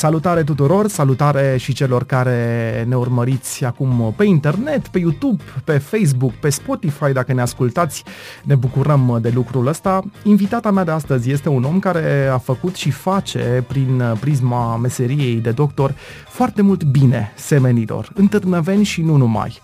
[0.00, 6.32] Salutare tuturor, salutare și celor care ne urmăriți acum pe internet, pe YouTube, pe Facebook,
[6.32, 8.04] pe Spotify, dacă ne ascultați,
[8.42, 10.02] ne bucurăm de lucrul ăsta.
[10.22, 15.34] Invitata mea de astăzi este un om care a făcut și face prin prisma meseriei
[15.34, 15.94] de doctor
[16.28, 19.60] foarte mult bine semenilor, în Târnăveni și nu numai.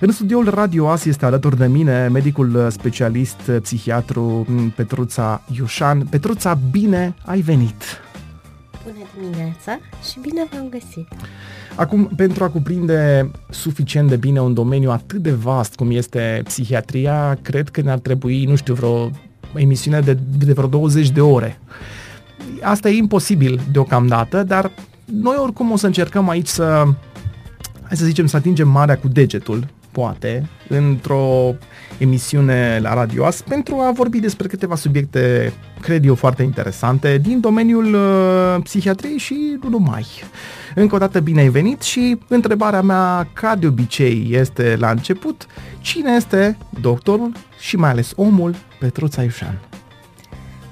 [0.00, 4.46] În studioul Radio As este alături de mine medicul specialist psihiatru
[4.76, 6.06] Petruța Iușan.
[6.10, 8.07] Petruța, bine ai venit!
[8.92, 9.78] Bună dimineața
[10.10, 11.08] și bine v-am găsit!
[11.74, 17.38] Acum, pentru a cuprinde suficient de bine un domeniu atât de vast cum este psihiatria,
[17.42, 19.10] cred că ne-ar trebui, nu știu, vreo
[19.54, 21.60] emisiune de, de vreo 20 de ore.
[22.62, 24.70] Asta e imposibil deocamdată, dar
[25.04, 26.84] noi oricum o să încercăm aici să,
[27.82, 29.66] hai să zicem, să atingem marea cu degetul,
[29.98, 31.54] poate, într-o
[31.98, 37.40] emisiune la Radio As pentru a vorbi despre câteva subiecte, cred eu, foarte interesante din
[37.40, 40.06] domeniul uh, psihiatriei și nu numai.
[40.74, 45.46] Încă o dată bine ai venit și întrebarea mea, ca de obicei, este la început,
[45.80, 49.60] cine este doctorul și mai ales omul Petruța Iușan?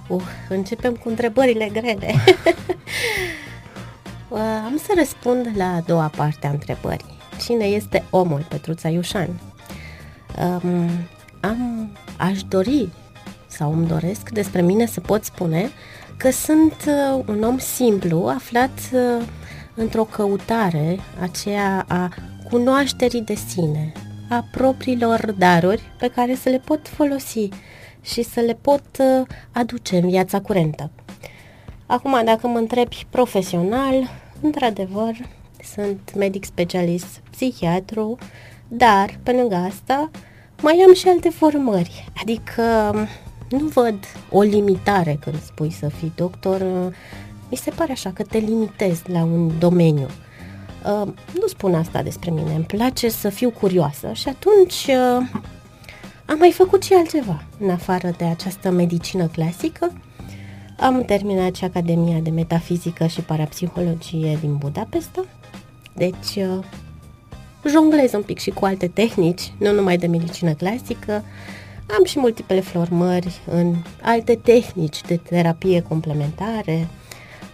[0.08, 2.14] Uh, începem cu întrebările grele.
[4.28, 7.15] uh, am să răspund la a doua parte a întrebării.
[7.44, 9.28] Cine este omul Petruța Iușan?
[10.42, 10.88] Um,
[11.40, 12.88] am, aș dori
[13.46, 15.70] sau îmi doresc despre mine să pot spune
[16.16, 19.26] că sunt uh, un om simplu aflat uh,
[19.74, 22.08] într-o căutare aceea a
[22.50, 23.92] cunoașterii de sine,
[24.28, 27.48] a propriilor daruri pe care să le pot folosi
[28.02, 30.90] și să le pot uh, aduce în viața curentă.
[31.86, 35.14] Acum, dacă mă întrebi profesional, într-adevăr,
[35.74, 38.18] sunt medic specialist psihiatru,
[38.68, 40.10] dar, pe lângă asta,
[40.62, 42.08] mai am și alte formări.
[42.20, 42.62] Adică,
[43.48, 43.98] nu văd
[44.30, 46.62] o limitare când spui să fii doctor.
[47.50, 50.08] Mi se pare așa că te limitezi la un domeniu.
[50.86, 55.26] Uh, nu spun asta despre mine, îmi place să fiu curioasă și atunci uh,
[56.26, 59.92] am mai făcut și altceva în afară de această medicină clasică.
[60.78, 65.24] Am terminat și Academia de Metafizică și Parapsihologie din Budapesta,
[65.96, 66.64] deci uh,
[67.68, 71.24] jonglez un pic și cu alte tehnici, nu numai de medicină clasică,
[71.96, 76.88] am și multiple formări în alte tehnici de terapie complementare,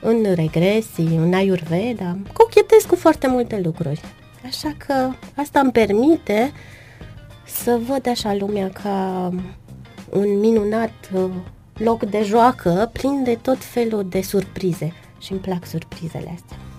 [0.01, 4.01] în regresii, în ayurveda, cochetez cu foarte multe lucruri.
[4.47, 6.53] Așa că asta îmi permite
[7.47, 9.31] să văd așa lumea ca
[10.11, 11.31] un minunat uh,
[11.73, 16.72] loc de joacă plin de tot felul de surprize și îmi plac surprizele astea.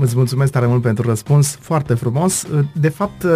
[0.00, 2.46] Îți mulțumesc tare mult pentru răspuns, foarte frumos.
[2.72, 3.26] De fapt,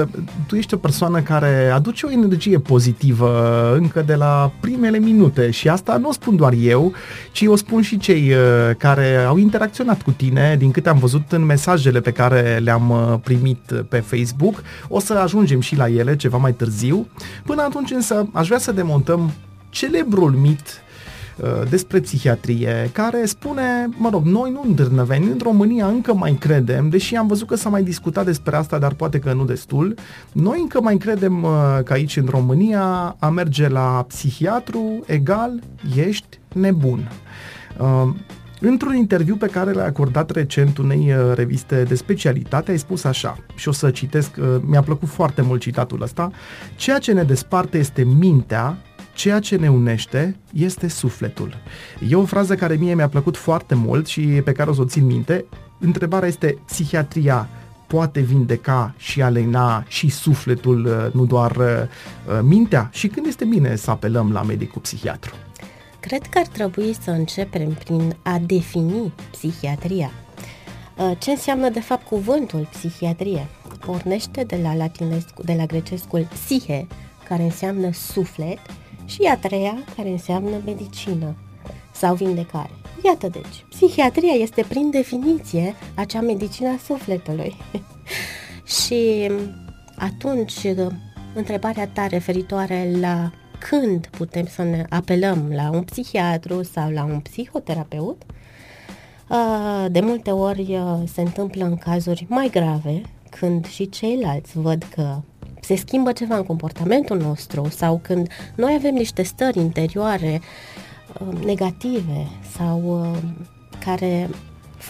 [0.47, 5.69] tu ești o persoană care aduce o energie pozitivă încă de la primele minute și
[5.69, 6.93] asta nu o spun doar eu,
[7.33, 11.33] ci o spun și cei uh, care au interacționat cu tine, din câte am văzut
[11.33, 14.63] în mesajele pe care le-am uh, primit pe Facebook.
[14.89, 17.07] O să ajungem și la ele ceva mai târziu.
[17.45, 19.33] Până atunci însă aș vrea să demontăm
[19.71, 20.94] celebrul mit Uh,
[21.69, 27.17] despre psihiatrie, care spune, mă rog, noi nu îndrănăveni, în România încă mai credem, deși
[27.17, 29.95] am văzut că s-a mai discutat despre asta, dar poate că nu destul,
[30.33, 35.63] noi încă mai credem uh, că aici în România a merge la psihiatru egal
[35.97, 37.11] ești nebun.
[37.79, 38.09] Uh,
[38.61, 43.69] Într-un interviu pe care l-ai acordat recent unei reviste de specialitate, ai spus așa, și
[43.69, 44.31] o să citesc,
[44.61, 46.31] mi-a plăcut foarte mult citatul ăsta,
[46.77, 48.79] ceea ce ne desparte este mintea,
[49.15, 51.57] ceea ce ne unește este sufletul.
[52.09, 54.85] E o frază care mie mi-a plăcut foarte mult și pe care o să o
[54.85, 55.45] țin minte.
[55.79, 57.49] Întrebarea este, psihiatria
[57.87, 62.91] poate vindeca și alena și sufletul, uh, nu doar uh, uh, mintea?
[62.93, 65.35] Și când este bine să apelăm la medicul psihiatru?
[66.01, 70.11] Cred că ar trebui să începem prin a defini psihiatria.
[71.19, 73.47] Ce înseamnă de fapt cuvântul psihiatrie?
[73.87, 76.87] Pornește de la latinescu, de la grecescul psihe,
[77.29, 78.59] care înseamnă suflet,
[79.07, 81.37] și a treia, care înseamnă medicină
[81.93, 82.71] sau vindecare.
[83.05, 87.57] Iată deci, psihiatria este prin definiție acea medicină a sufletului.
[88.81, 89.31] și
[89.97, 90.67] atunci,
[91.35, 97.21] întrebarea ta referitoare la când putem să ne apelăm la un psihiatru sau la un
[97.21, 98.23] psihoterapeut,
[99.89, 100.81] de multe ori
[101.13, 105.21] se întâmplă în cazuri mai grave, când și ceilalți văd că
[105.65, 110.41] se schimbă ceva în comportamentul nostru sau când noi avem niște stări interioare
[111.21, 112.27] uh, negative
[112.57, 113.19] sau uh,
[113.85, 114.29] care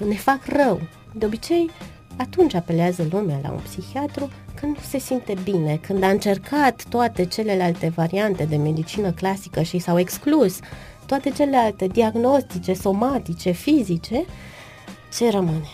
[0.07, 0.81] ne fac rău.
[1.13, 1.71] De obicei,
[2.17, 7.25] atunci apelează lumea la un psihiatru când nu se simte bine, când a încercat toate
[7.25, 10.59] celelalte variante de medicină clasică și s-au exclus
[11.07, 14.25] toate celelalte diagnostice, somatice, fizice
[15.17, 15.69] Ce rămâne?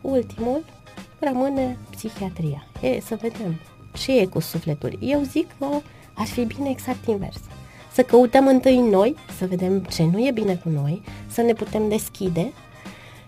[0.00, 0.64] Ultimul
[1.18, 2.66] rămâne psihiatria.
[2.80, 3.60] E, să vedem
[3.96, 4.98] ce e cu sufletul.
[5.00, 5.66] Eu zic că
[6.14, 7.40] ar fi bine exact invers.
[7.92, 11.88] Să căutăm întâi noi, să vedem ce nu e bine cu noi, să ne putem
[11.88, 12.52] deschide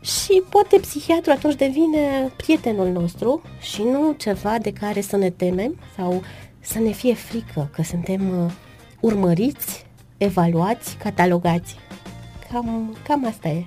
[0.01, 5.79] și poate psihiatru atunci devine prietenul nostru și nu ceva de care să ne temem
[5.97, 6.23] sau
[6.61, 8.53] să ne fie frică că suntem uh,
[9.01, 9.87] urmăriți,
[10.17, 11.77] evaluați, catalogați.
[12.53, 13.65] Cam, cam asta e.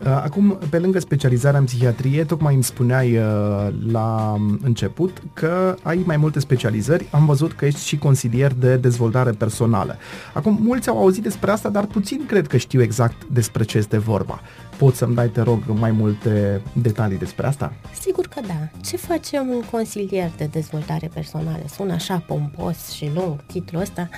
[0.00, 6.02] Uh, acum, pe lângă specializarea în psihiatrie, tocmai îmi spuneai uh, la început că ai
[6.06, 7.08] mai multe specializări.
[7.10, 9.96] Am văzut că ești și consilier de dezvoltare personală.
[10.34, 13.98] Acum, mulți au auzit despre asta, dar puțin cred că știu exact despre ce este
[13.98, 14.40] vorba.
[14.76, 17.72] Poți să-mi dai, te rog, mai multe detalii despre asta?
[18.00, 18.80] Sigur că da.
[18.84, 21.62] Ce face un consilier de dezvoltare personală?
[21.74, 24.08] Sună așa pompos și lung titlul ăsta.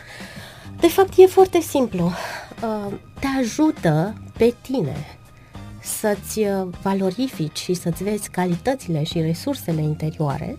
[0.81, 2.05] De fapt, e foarte simplu.
[2.05, 5.20] Uh, te ajută pe tine
[5.83, 10.59] să-ți uh, valorifici și să-ți vezi calitățile și resursele interioare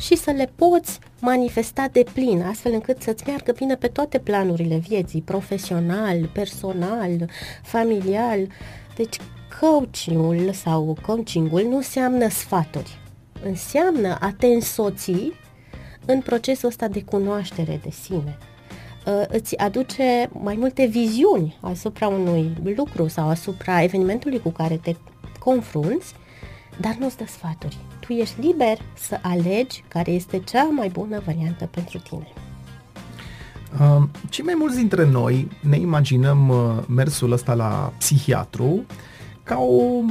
[0.00, 4.76] și să le poți manifesta de plin, astfel încât să-ți meargă bine pe toate planurile
[4.76, 7.30] vieții, profesional, personal,
[7.62, 8.46] familial.
[8.96, 9.16] Deci
[9.60, 12.98] coaching-ul sau coaching-ul nu înseamnă sfaturi,
[13.44, 15.32] înseamnă a te însoți
[16.06, 18.38] în procesul ăsta de cunoaștere de sine.
[19.10, 24.94] Uh, îți aduce mai multe viziuni asupra unui lucru sau asupra evenimentului cu care te
[25.38, 26.14] confrunți,
[26.80, 27.76] dar nu-ți dă sfaturi.
[28.00, 32.26] Tu ești liber să alegi care este cea mai bună variantă pentru tine.
[33.80, 38.84] Uh, cei mai mulți dintre noi ne imaginăm uh, mersul ăsta la psihiatru
[39.42, 40.02] ca o,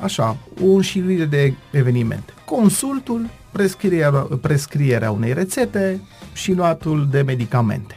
[0.00, 0.36] așa,
[0.66, 2.32] o șirire de evenimente.
[2.44, 4.10] Consultul, prescrierea,
[4.40, 6.00] prescrierea unei rețete,
[6.32, 7.96] și luatul de medicamente.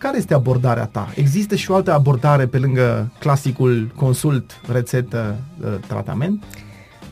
[0.00, 1.12] Care este abordarea ta?
[1.14, 6.44] Există și o altă abordare pe lângă clasicul consult, rețetă, uh, tratament?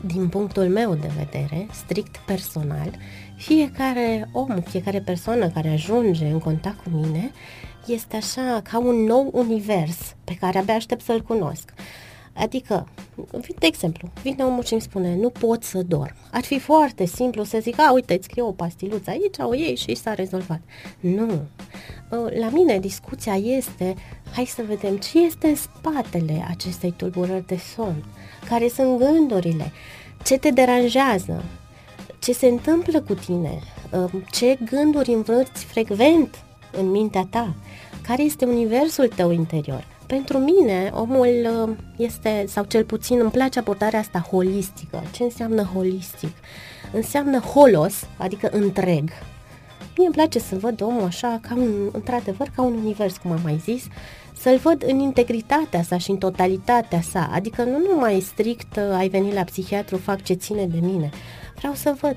[0.05, 2.91] Din punctul meu de vedere, strict personal,
[3.37, 7.31] fiecare om, fiecare persoană care ajunge în contact cu mine
[7.85, 11.73] este așa ca un nou univers pe care abia aștept să-l cunosc.
[12.39, 12.87] Adică,
[13.59, 16.15] de exemplu, vine omul și îmi spune, nu pot să dorm.
[16.31, 19.75] Ar fi foarte simplu să zic, a, uite, îți scriu o pastiluță aici, o iei
[19.75, 20.61] și s-a rezolvat.
[20.99, 21.41] Nu.
[22.39, 23.95] La mine discuția este,
[24.31, 28.05] hai să vedem ce este în spatele acestei tulburări de somn,
[28.49, 29.71] care sunt gândurile,
[30.23, 31.43] ce te deranjează,
[32.19, 33.59] ce se întâmplă cu tine,
[34.31, 37.55] ce gânduri învârți frecvent în mintea ta,
[38.07, 41.27] care este universul tău interior pentru mine, omul
[41.67, 45.03] uh, este, sau cel puțin îmi place abordarea asta holistică.
[45.11, 46.35] Ce înseamnă holistic?
[46.91, 49.09] Înseamnă holos, adică întreg.
[49.97, 53.39] Mie îmi place să văd omul așa, ca un, într-adevăr, ca un univers, cum am
[53.43, 53.83] mai zis,
[54.33, 59.07] să-l văd în integritatea sa și în totalitatea sa, adică nu numai strict uh, ai
[59.07, 61.09] venit la psihiatru, fac ce ține de mine.
[61.55, 62.15] Vreau să văd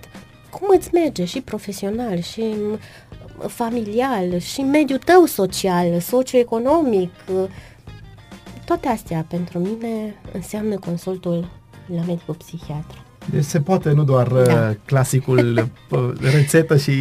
[0.50, 2.78] cum îți merge și profesional și uh,
[3.46, 7.10] familial și mediul tău social, socioeconomic,
[8.72, 11.48] toate astea pentru mine înseamnă consultul
[11.86, 12.98] la medicul psihiatru.
[13.30, 14.68] Deci se poate nu doar da.
[14.68, 15.56] Uh, clasicul
[15.90, 16.92] uh, rețetă și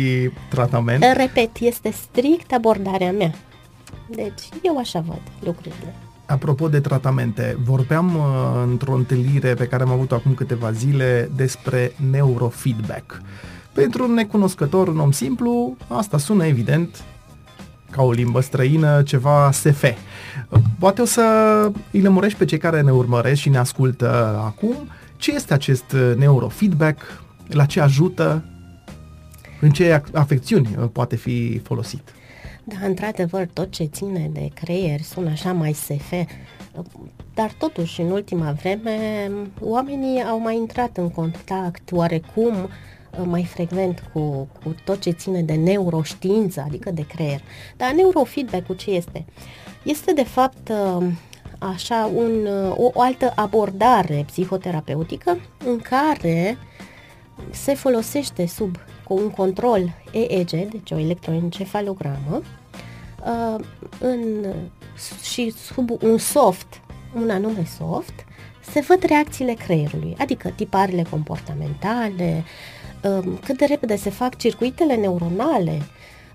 [0.49, 1.03] tratament.
[1.15, 3.33] Repet, este strict abordarea mea.
[4.07, 5.95] Deci eu așa văd lucrurile.
[6.25, 8.23] Apropo de tratamente, vorbeam uh,
[8.67, 13.21] într-o întâlnire pe care am avut acum câteva zile despre neurofeedback.
[13.73, 17.03] Pentru un necunoscător, un om simplu, asta sună evident
[17.91, 19.83] ca o limbă străină, ceva SF.
[20.79, 21.21] Poate o să
[21.91, 24.75] îi lămurești pe cei care ne urmăresc și ne ascultă acum
[25.17, 28.43] ce este acest neurofeedback, la ce ajută,
[29.59, 32.13] în ce afecțiuni poate fi folosit.
[32.63, 36.11] Da, într-adevăr, tot ce ține de creier sună așa mai SF,
[37.33, 42.69] dar totuși, în ultima vreme, oamenii au mai intrat în contact oarecum Uh,
[43.23, 47.41] mai frecvent cu, cu tot ce ține de neuroștiință, adică de creier.
[47.77, 49.25] Dar neurofeedback-ul ce este?
[49.83, 51.07] Este de fapt uh,
[51.59, 56.57] așa un, uh, o, o altă abordare psihoterapeutică în care
[57.49, 58.75] se folosește sub
[59.07, 62.41] cu un control EEG, deci o electroencefalogramă,
[63.99, 64.45] în,
[65.23, 66.81] și sub un soft,
[67.15, 68.25] un anume soft,
[68.71, 72.80] se văd reacțiile creierului, adică tiparele comportamentale, Um,
[73.43, 75.81] cât de repede se fac circuitele neuronale,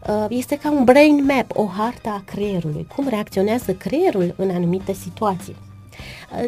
[0.08, 4.92] uh, este ca un brain map, o harta a creierului, cum reacționează creierul în anumite
[4.92, 5.56] situații.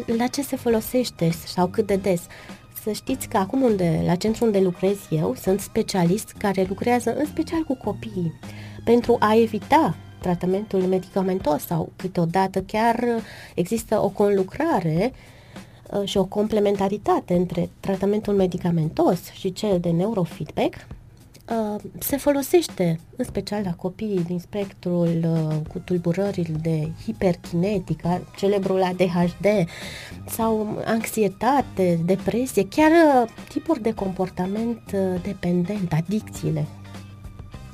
[0.07, 2.21] Uh, la ce se folosește sau cât de des?
[2.83, 7.25] Să știți că acum unde, la centru unde lucrez eu, sunt specialiști care lucrează în
[7.25, 8.39] special cu copiii
[8.83, 13.05] pentru a evita tratamentul medicamentos sau câteodată chiar
[13.55, 15.38] există o conlucrare uh,
[16.03, 20.73] și o complementaritate între tratamentul medicamentos și cel de neurofeedback
[21.49, 28.83] uh, se folosește în special la copiii din spectrul uh, cu tulburări de hiperkinetică, celebrul
[28.83, 29.45] ADHD
[30.27, 32.91] sau anxietate, depresie, chiar
[33.47, 36.67] tipuri de comportament dependent, adicțiile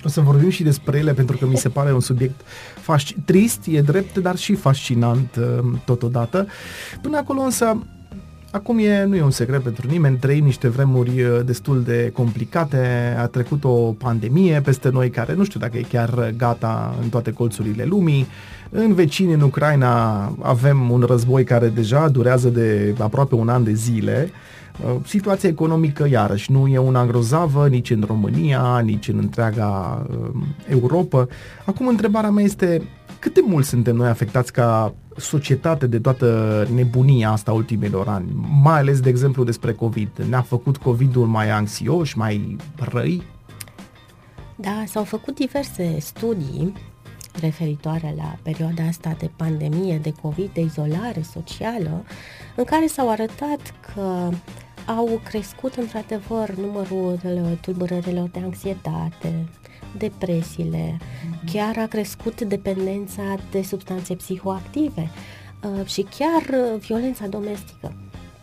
[0.06, 2.42] o să vorbim și despre ele pentru că mi se pare un subiect
[2.82, 6.48] fasc- trist, e drept, dar și fascinant uh, totodată.
[7.02, 7.88] Până acolo însă,
[8.56, 13.16] acum e, nu e un secret pentru nimeni, trăim niște vremuri uh, destul de complicate,
[13.20, 17.32] a trecut o pandemie peste noi care nu știu dacă e chiar gata în toate
[17.32, 18.28] colțurile lumii.
[18.70, 23.74] În vecini, în Ucraina, avem un război care deja durează de aproape un an de
[23.74, 24.30] zile.
[24.86, 30.42] Uh, situația economică, iarăși, nu e una grozavă nici în România, nici în întreaga uh,
[30.68, 31.28] Europa.
[31.66, 32.82] Acum, întrebarea mea este
[33.20, 38.26] cât de mult suntem noi afectați ca societate de toată nebunia asta ultimilor ani,
[38.64, 40.10] mai ales, de exemplu, despre COVID.
[40.30, 43.24] Ne-a făcut COVID-ul mai anxioși, mai răi?
[44.56, 46.74] Da, s-au făcut diverse studii
[47.40, 52.04] referitoare la perioada asta de pandemie, de COVID, de izolare socială,
[52.56, 54.30] în care s-au arătat că
[54.86, 57.20] au crescut într-adevăr numărul
[57.62, 59.48] tulburărilor de anxietate,
[59.98, 61.52] depresiile, mm-hmm.
[61.52, 65.10] chiar a crescut dependența de substanțe psihoactive
[65.64, 67.94] uh, și chiar uh, violența domestică.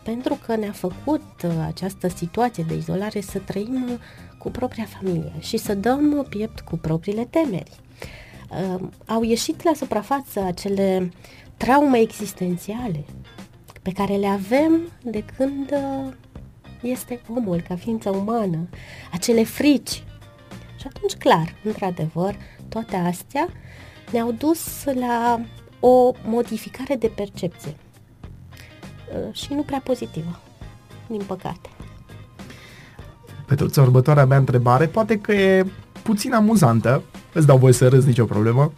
[0.03, 3.99] Pentru că ne-a făcut uh, această situație de izolare să trăim
[4.37, 7.71] cu propria familie și să dăm piept cu propriile temeri.
[9.05, 11.11] Au ieșit la suprafață acele
[11.57, 13.05] traume existențiale
[13.81, 15.73] pe care le avem de când
[16.81, 18.67] este omul ca ființă umană,
[19.11, 20.03] acele frici.
[20.83, 22.35] Și atunci, clar, într-adevăr,
[22.69, 23.47] toate astea
[24.11, 25.39] ne-au dus la
[25.79, 30.39] o modificare de percepție uh, și nu prea pozitivă,
[31.07, 31.69] din păcate.
[33.45, 35.65] Petruța, următoarea mea întrebare poate că e
[36.01, 38.73] puțin amuzantă, îți dau voie să râzi, nicio problemă,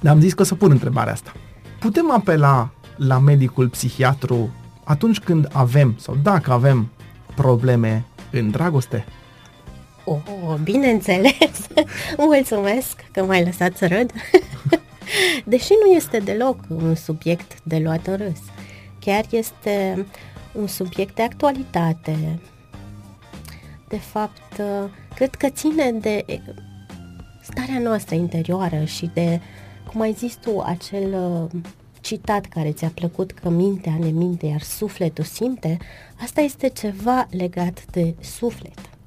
[0.00, 1.32] dar am zis că o să pun întrebarea asta.
[1.78, 4.50] Putem apela la medicul psihiatru
[4.84, 6.90] atunci când avem sau dacă avem
[7.34, 9.04] probleme în dragoste?
[10.08, 11.68] Oh, bineînțeles!
[12.16, 14.12] Mulțumesc că m-ai lăsat să râd.
[15.44, 18.40] Deși nu este deloc un subiect de luat în râs,
[19.00, 20.06] chiar este
[20.52, 22.40] un subiect de actualitate.
[23.88, 24.62] De fapt,
[25.14, 26.24] cred că ține de
[27.42, 29.40] starea noastră interioară și de,
[29.92, 31.16] cum ai zis tu, acel
[32.00, 35.76] citat care ți-a plăcut că mintea ne minte, iar sufletul simte,
[36.22, 38.97] asta este ceva legat de suflet.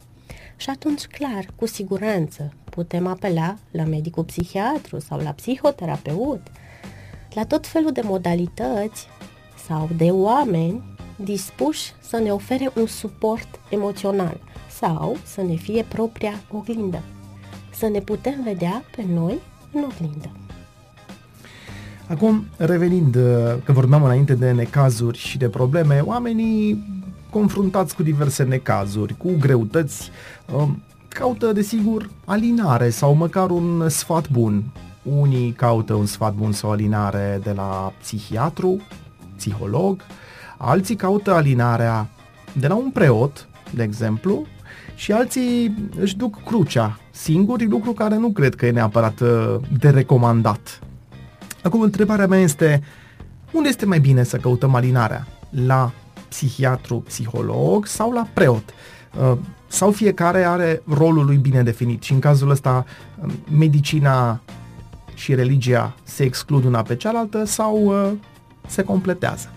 [0.61, 6.41] Și atunci, clar, cu siguranță, putem apela la medicul psihiatru sau la psihoterapeut,
[7.33, 9.07] la tot felul de modalități
[9.67, 10.83] sau de oameni
[11.15, 14.39] dispuși să ne ofere un suport emoțional
[14.79, 17.01] sau să ne fie propria oglindă,
[17.73, 19.39] să ne putem vedea pe noi
[19.73, 20.31] în oglindă.
[22.07, 23.21] Acum, revenind, uh,
[23.63, 27.00] că vorbeam înainte de necazuri și de probleme, oamenii
[27.31, 30.11] confruntați cu diverse necazuri, cu greutăți,
[30.53, 34.63] um, caută, desigur, alinare sau măcar un sfat bun.
[35.03, 38.81] Unii caută un sfat bun sau alinare de la psihiatru,
[39.35, 40.01] psiholog,
[40.57, 42.09] alții caută alinarea
[42.53, 44.45] de la un preot, de exemplu,
[44.95, 49.89] și alții își duc crucea singuri, lucru care nu cred că e neapărat uh, de
[49.89, 50.81] recomandat
[51.63, 52.83] Acum, întrebarea mea este,
[53.51, 55.27] unde este mai bine să căutăm alinarea?
[55.49, 55.91] La
[56.31, 58.63] psihiatru, psiholog sau la preot?
[59.19, 62.85] Uh, sau fiecare are rolul lui bine definit și în cazul ăsta
[63.21, 64.41] um, medicina
[65.13, 68.11] și religia se exclud una pe cealaltă sau uh,
[68.67, 69.49] se completează?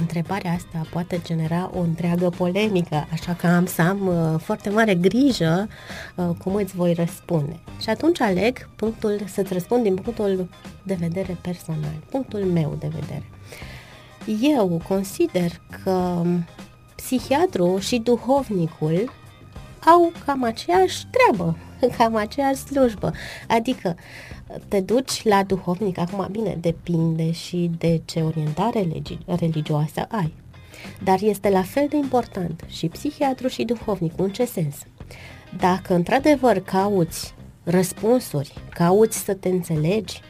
[0.00, 4.94] Întrebarea asta poate genera o întreagă polemică, așa că am să am uh, foarte mare
[4.94, 5.68] grijă
[6.14, 7.58] uh, cum îți voi răspunde.
[7.80, 10.48] Și atunci aleg punctul, să-ți răspund din punctul
[10.82, 13.24] de vedere personal, punctul meu de vedere.
[14.42, 16.22] Eu consider că
[16.96, 19.12] psihiatru și duhovnicul
[19.86, 21.56] au cam aceeași treabă,
[21.98, 23.12] cam aceeași slujbă.
[23.48, 23.96] Adică
[24.68, 28.86] te duci la duhovnic, acum bine, depinde și de ce orientare
[29.26, 30.34] religioasă ai.
[31.02, 34.12] Dar este la fel de important și psihiatru și duhovnic.
[34.16, 34.74] În ce sens?
[35.58, 40.20] Dacă într-adevăr cauți răspunsuri, cauți să te înțelegi,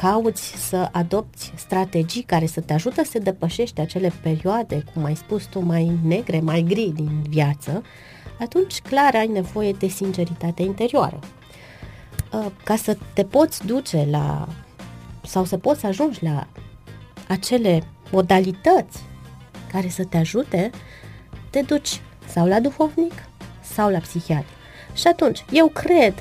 [0.00, 5.44] cauți să adopți strategii care să te ajută să depășești acele perioade, cum ai spus
[5.44, 7.82] tu, mai negre, mai gri din viață,
[8.38, 11.18] atunci clar ai nevoie de sinceritate interioară.
[12.32, 14.48] Uh, ca să te poți duce la
[15.22, 16.46] sau să poți să ajungi la
[17.28, 19.02] acele modalități
[19.72, 20.70] care să te ajute,
[21.50, 23.12] te duci sau la duhovnic
[23.60, 24.52] sau la psihiatru.
[24.94, 26.14] Și atunci, eu cred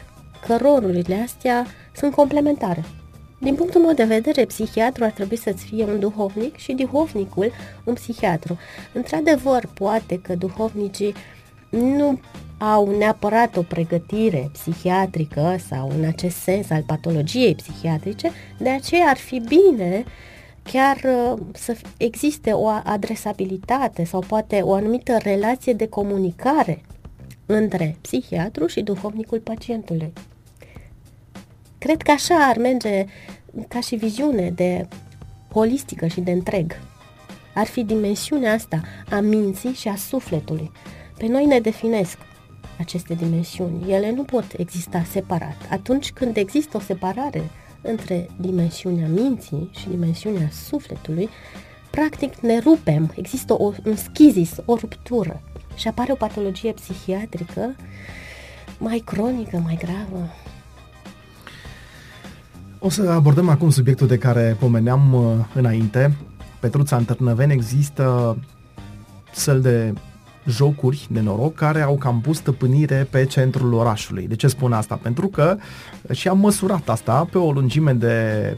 [0.46, 1.66] că rolurile astea
[1.96, 2.84] sunt complementare.
[3.44, 7.52] Din punctul meu de vedere, psihiatru ar trebui să-ți fie un duhovnic și duhovnicul
[7.84, 8.58] un psihiatru.
[8.94, 11.14] Într-adevăr, poate că duhovnicii
[11.70, 12.20] nu
[12.58, 19.18] au neapărat o pregătire psihiatrică sau în acest sens al patologiei psihiatrice, de aceea ar
[19.18, 20.04] fi bine
[20.64, 26.82] chiar uh, să existe o adresabilitate sau poate o anumită relație de comunicare
[27.46, 30.14] între psihiatru și duhovnicul pacientului.
[31.84, 33.06] Cred că așa ar merge
[33.68, 34.88] ca și viziune de
[35.52, 36.80] holistică și de întreg.
[37.54, 40.72] Ar fi dimensiunea asta a minții și a sufletului.
[41.18, 42.18] Pe noi ne definesc
[42.80, 43.92] aceste dimensiuni.
[43.92, 45.56] Ele nu pot exista separat.
[45.70, 47.50] Atunci când există o separare
[47.82, 51.30] între dimensiunea minții și dimensiunea sufletului,
[51.90, 55.42] practic ne rupem, există o, un schizis, o ruptură
[55.76, 57.76] și apare o patologie psihiatrică
[58.78, 60.30] mai cronică, mai gravă.
[62.86, 65.24] O să abordăm acum subiectul de care pomeneam uh,
[65.54, 66.16] înainte.
[66.60, 68.38] Petruța, în Târnăveni există
[69.34, 69.94] săl de
[70.48, 74.28] jocuri de noroc care au cam pus stăpânire pe centrul orașului.
[74.28, 75.00] De ce spun asta?
[75.02, 75.58] Pentru că
[76.12, 78.58] și am măsurat asta pe o lungime de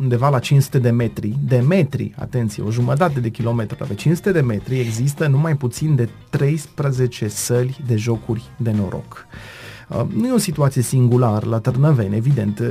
[0.00, 4.40] undeva la 500 de metri, de metri, atenție, o jumătate de kilometru, pe 500 de
[4.40, 9.26] metri există numai puțin de 13 săli de jocuri de noroc.
[9.30, 9.65] Uh,
[10.14, 12.62] nu e o situație singulară la Târnăveni, evident.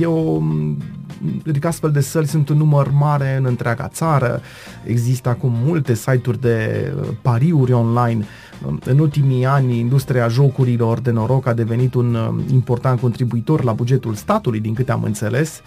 [0.00, 0.42] E o
[1.48, 4.40] adică astfel de săli sunt un număr mare în întreaga țară.
[4.84, 8.24] Există acum multe site-uri de uh, pariuri online.
[8.66, 13.72] Um, în ultimii ani, industria jocurilor de noroc a devenit un um, important contribuitor la
[13.72, 15.60] bugetul statului, din câte am înțeles.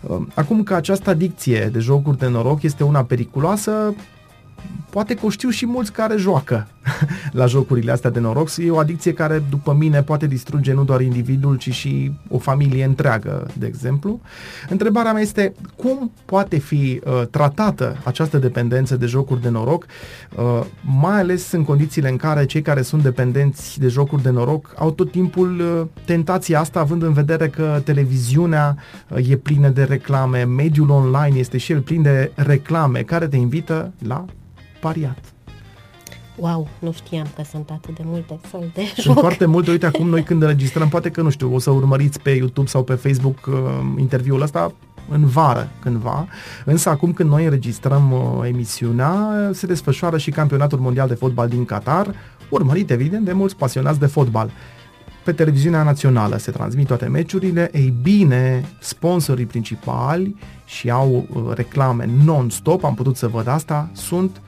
[0.00, 3.94] Um, acum că această adicție de jocuri de noroc este una periculoasă,
[4.90, 6.66] poate că o știu și mulți care joacă
[7.40, 8.56] la jocurile astea de noroc.
[8.56, 12.84] E o adicție care, după mine, poate distruge nu doar individul, ci și o familie
[12.84, 14.20] întreagă, de exemplu.
[14.68, 19.86] Întrebarea mea este cum poate fi uh, tratată această dependență de jocuri de noroc,
[20.36, 20.64] uh,
[21.00, 24.90] mai ales în condițiile în care cei care sunt dependenți de jocuri de noroc au
[24.90, 28.76] tot timpul uh, tentația asta, având în vedere că televiziunea
[29.08, 33.36] uh, e plină de reclame, mediul online este și el plin de reclame care te
[33.36, 34.24] invită la
[34.86, 35.18] pariat.
[36.36, 39.18] Wow, nu știam că sunt atât de multe fel de Sunt joc.
[39.18, 42.30] foarte multe, uite acum noi când înregistrăm, poate că nu știu, o să urmăriți pe
[42.30, 43.54] YouTube sau pe Facebook uh,
[43.98, 44.72] interviul ăsta
[45.08, 46.26] în vară cândva,
[46.64, 51.64] însă acum când noi înregistrăm uh, emisiunea, se desfășoară și campionatul mondial de fotbal din
[51.64, 52.14] Qatar,
[52.48, 54.50] urmărit evident de mulți pasionați de fotbal.
[55.24, 62.08] Pe televiziunea națională se transmit toate meciurile, ei bine, sponsorii principali și au uh, reclame
[62.24, 64.45] non-stop, am putut să văd asta, sunt uh,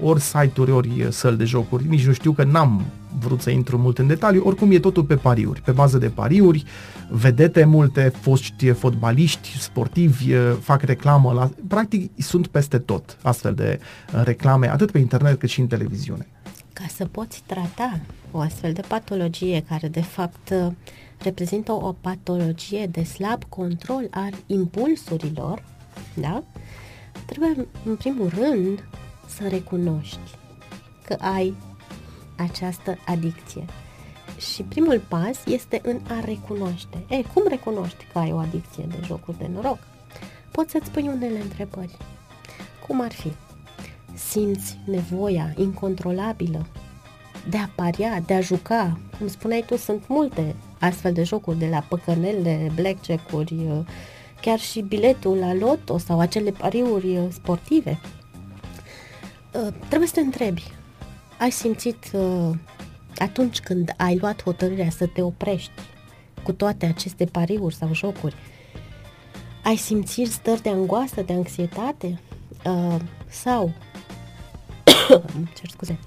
[0.00, 1.88] ori site-uri, ori uh, săli de jocuri.
[1.88, 2.84] Nici nu știu că n-am
[3.18, 6.64] vrut să intru mult în detaliu, oricum e totul pe pariuri, pe bază de pariuri,
[7.10, 13.80] vedete multe, foști fotbaliști, sportivi uh, fac reclamă, la, practic sunt peste tot astfel de
[14.14, 16.26] uh, reclame, atât pe internet cât și în televiziune.
[16.72, 20.54] Ca să poți trata o astfel de patologie care de fapt
[21.22, 25.62] reprezintă o patologie de slab control al impulsurilor,
[26.14, 26.42] da?
[27.32, 28.84] Trebuie, în primul rând,
[29.26, 30.36] să recunoști
[31.04, 31.54] că ai
[32.36, 33.64] această adicție.
[34.38, 37.04] Și primul pas este în a recunoaște.
[37.08, 39.78] E, cum recunoști că ai o adicție de jocuri de noroc?
[40.50, 41.96] Poți să-ți pui unele întrebări.
[42.86, 43.32] Cum ar fi?
[44.14, 46.66] Simți nevoia incontrolabilă
[47.48, 48.98] de a paria, de a juca?
[49.18, 53.84] Cum spuneai tu, sunt multe astfel de jocuri, de la păcănele, blackjack-uri,
[54.42, 58.00] chiar și biletul la loto sau acele pariuri uh, sportive.
[59.52, 60.62] Uh, trebuie să te întrebi,
[61.38, 62.50] ai simțit uh,
[63.16, 65.82] atunci când ai luat hotărârea să te oprești
[66.42, 68.34] cu toate aceste pariuri sau jocuri,
[69.64, 72.20] ai simțit stări de angoasă, de anxietate
[73.26, 73.72] sau
[75.56, 75.98] cer scuze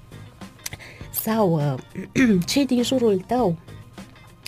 [1.10, 1.60] sau
[2.50, 3.56] cei din jurul tău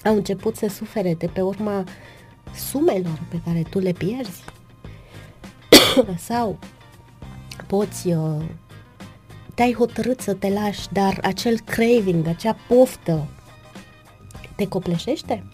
[0.05, 1.85] au început să sufere de pe urma
[2.59, 4.45] sumelor pe care tu le pierzi
[6.29, 6.59] sau
[7.67, 8.45] poți uh,
[9.55, 13.29] te-ai hotărât să te lași, dar acel craving, acea poftă
[14.57, 15.45] te copleșește?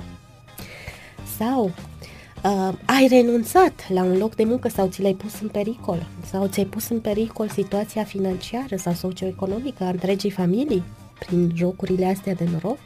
[1.37, 6.07] Sau uh, ai renunțat la un loc de muncă sau ți l-ai pus în pericol?
[6.31, 10.83] Sau ți-ai pus în pericol situația financiară sau socioeconomică a întregii familii
[11.19, 12.79] prin jocurile astea de noroc?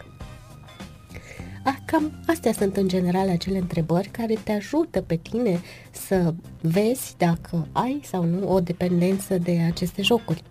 [1.84, 7.68] Cam astea sunt în general acele întrebări care te ajută pe tine să vezi dacă
[7.72, 10.42] ai sau nu o dependență de aceste jocuri.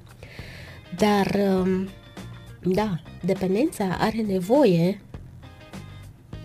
[0.97, 1.87] Dar, um,
[2.63, 5.01] da, dependența are nevoie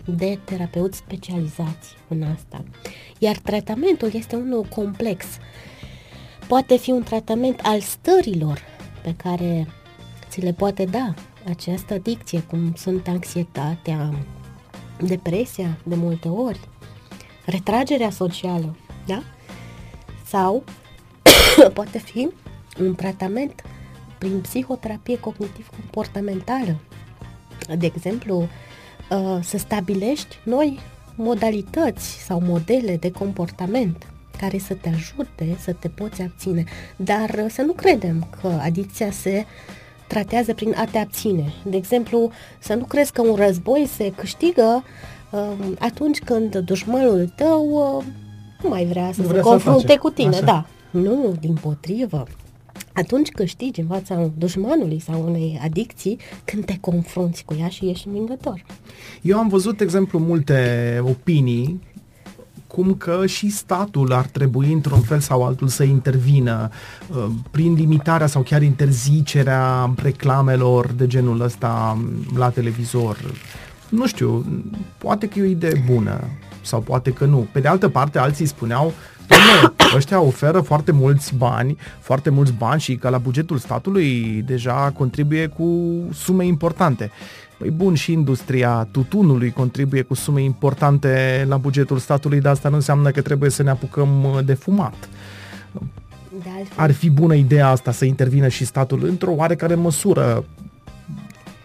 [0.05, 2.63] de terapeuți specializați în asta.
[3.19, 5.25] Iar tratamentul este unul complex.
[6.47, 8.61] Poate fi un tratament al stărilor
[9.03, 9.67] pe care
[10.29, 11.13] ți le poate da
[11.49, 14.13] această adicție, cum sunt anxietatea,
[15.05, 16.59] depresia de multe ori,
[17.45, 19.23] retragerea socială, da?
[20.25, 20.63] Sau
[21.73, 22.29] poate fi
[22.79, 23.63] un tratament
[24.17, 26.79] prin psihoterapie cognitiv-comportamentală.
[27.77, 28.47] De exemplu,
[29.09, 30.79] uh, să stabilești noi
[31.15, 36.63] modalități sau modele de comportament care să te ajute să te poți abține.
[36.95, 39.45] Dar uh, să nu credem că adicția se
[40.13, 41.53] tratează prin a te abține.
[41.63, 44.83] De exemplu, să nu crezi că un război se câștigă
[45.31, 45.39] uh,
[45.79, 48.05] atunci când dușmanul tău uh,
[48.63, 50.35] nu mai vrea să nu se vrea confrunte cu tine.
[50.35, 50.45] Așa.
[50.45, 50.65] Da.
[50.91, 52.23] Nu, din potrivă.
[52.93, 58.07] Atunci câștigi în fața dușmanului sau unei adicții când te confrunți cu ea și ești
[58.07, 58.65] învingător.
[59.21, 61.81] Eu am văzut, de exemplu, multe opinii
[62.73, 66.69] cum că și statul ar trebui într-un fel sau altul să intervină
[67.09, 71.97] uh, prin limitarea sau chiar interzicerea reclamelor de genul ăsta
[72.35, 73.17] la televizor.
[73.89, 74.45] Nu știu,
[74.97, 76.23] poate că e o idee bună
[76.61, 77.47] sau poate că nu.
[77.51, 82.81] Pe de altă parte, alții spuneau Dom'le, ăștia oferă foarte mulți bani, foarte mulți bani
[82.81, 87.11] și că la bugetul statului deja contribuie cu sume importante.
[87.63, 92.75] Păi bun, și industria tutunului contribuie cu sume importante la bugetul statului, dar asta nu
[92.75, 95.09] înseamnă că trebuie să ne apucăm uh, de fumat.
[96.43, 100.45] De Ar fi bună ideea asta să intervină și statul într-o oarecare măsură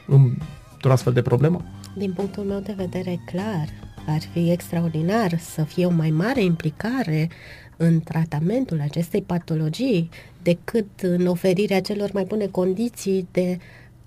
[0.07, 1.65] într-o astfel de problemă?
[1.97, 3.69] Din punctul meu de vedere, clar,
[4.07, 7.29] ar fi extraordinar să fie o mai mare implicare
[7.77, 10.09] în tratamentul acestei patologii
[10.43, 13.59] decât în oferirea celor mai bune condiții de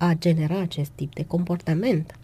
[0.02, 2.16] a genera acest tip de comportament.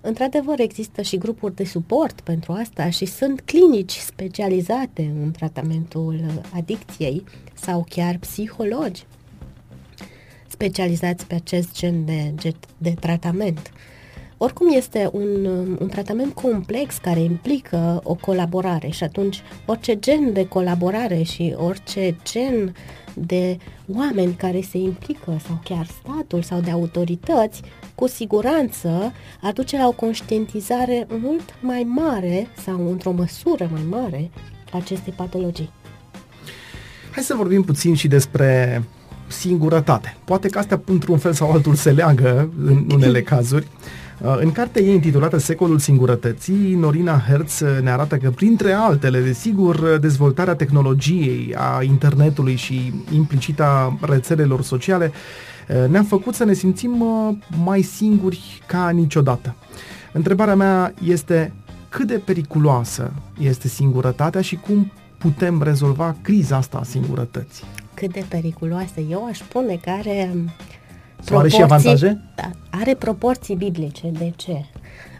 [0.00, 7.24] Într-adevăr, există și grupuri de suport pentru asta și sunt clinici specializate în tratamentul adicției
[7.54, 9.04] sau chiar psihologi
[10.48, 13.72] specializați pe acest gen de, de, de tratament.
[14.44, 15.44] Oricum este un,
[15.80, 22.16] un tratament complex care implică o colaborare și atunci orice gen de colaborare și orice
[22.24, 22.74] gen
[23.14, 23.56] de
[23.94, 27.62] oameni care se implică sau chiar statul sau de autorități,
[27.94, 34.30] cu siguranță aduce la o conștientizare mult mai mare sau într-o măsură mai mare
[34.72, 35.70] acestei patologii.
[37.12, 38.82] Hai să vorbim puțin și despre
[39.26, 40.16] singurătate.
[40.24, 43.66] Poate că astea într-un fel sau altul se leagă în unele cazuri.
[44.24, 49.98] Uh, în cartea ei intitulată Secolul Singurătății, Norina Hertz ne arată că, printre altele, desigur,
[50.00, 55.12] dezvoltarea tehnologiei, a internetului și implicita rețelelor sociale
[55.68, 59.54] uh, ne-a făcut să ne simțim uh, mai singuri ca niciodată.
[60.12, 61.52] Întrebarea mea este
[61.88, 67.64] cât de periculoasă este singurătatea și cum putem rezolva criza asta a singurătății?
[67.94, 69.00] Cât de periculoasă?
[69.10, 70.30] Eu aș spune că are
[71.24, 72.20] sau are și avantaje?
[72.34, 74.10] Da, are proporții biblice.
[74.18, 74.64] De ce?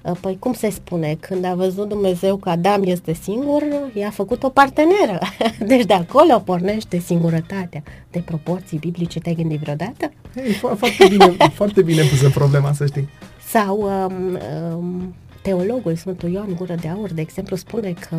[0.03, 3.63] Uh, păi cum se spune, când a văzut Dumnezeu că Adam este singur,
[3.95, 5.19] i-a făcut o parteneră.
[5.67, 7.83] Deci de acolo pornește singurătatea.
[8.11, 10.13] De proporții biblice te-ai gândit vreodată?
[10.35, 13.09] Hey, fo- foarte bine, foarte bine pusă problema, să știi.
[13.49, 14.39] Sau um,
[14.77, 18.17] um, teologul Sfântul Ioan Gură de Aur, de exemplu, spune că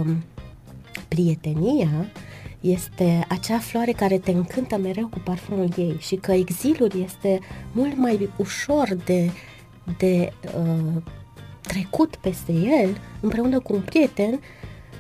[1.08, 2.08] prietenia
[2.64, 7.40] este acea floare care te încântă mereu cu parfumul ei și că exilul este
[7.72, 9.32] mult mai ușor de,
[9.98, 11.02] de uh,
[11.62, 14.40] trecut peste el împreună cu un prieten,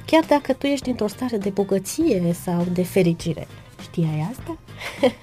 [0.06, 3.48] chiar dacă tu ești într-o stare de bogăție sau de fericire.
[3.82, 4.58] Știai asta?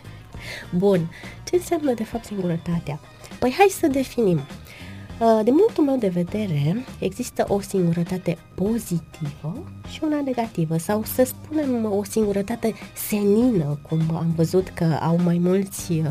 [0.83, 1.11] Bun.
[1.45, 3.01] Ce înseamnă de fapt singurătatea?
[3.39, 4.41] Păi hai să definim.
[5.21, 11.25] Uh, din punctul meu de vedere, există o singurătate pozitivă și una negativă, sau să
[11.25, 12.75] spunem o singurătate
[13.09, 16.07] senină, cum am văzut că au mai mulți uh,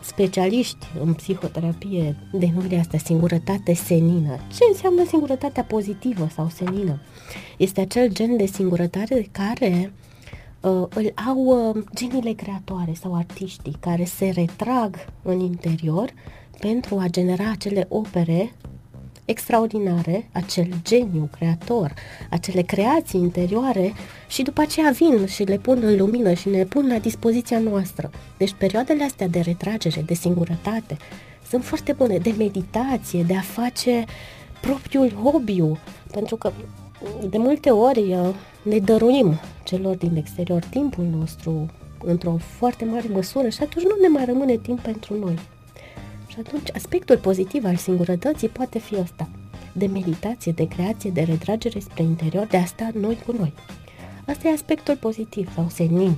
[0.00, 4.36] specialiști în psihoterapie denumirea asta singurătate senină.
[4.56, 7.00] Ce înseamnă singurătatea pozitivă sau senină?
[7.56, 9.92] Este acel gen de singurătate care
[10.60, 16.10] uh, îl au uh, genile creatoare sau artiștii care se retrag în interior
[16.58, 18.52] pentru a genera acele opere
[19.24, 21.94] extraordinare, acel geniu creator,
[22.30, 23.92] acele creații interioare
[24.28, 28.10] și după aceea vin și le pun în lumină și ne pun la dispoziția noastră.
[28.36, 30.96] Deci perioadele astea de retragere, de singurătate,
[31.48, 34.04] sunt foarte bune, de meditație, de a face
[34.60, 35.62] propriul hobby
[36.12, 36.52] pentru că
[37.28, 41.66] de multe ori uh, ne dăruim celor din exterior timpul nostru
[42.04, 45.38] într-o foarte mare măsură și atunci nu ne mai rămâne timp pentru noi.
[46.36, 49.28] Și atunci aspectul pozitiv al singurătății poate fi ăsta,
[49.72, 53.52] de meditație, de creație, de retragere spre interior, de a sta noi cu noi.
[54.26, 56.16] Asta e aspectul pozitiv sau senin.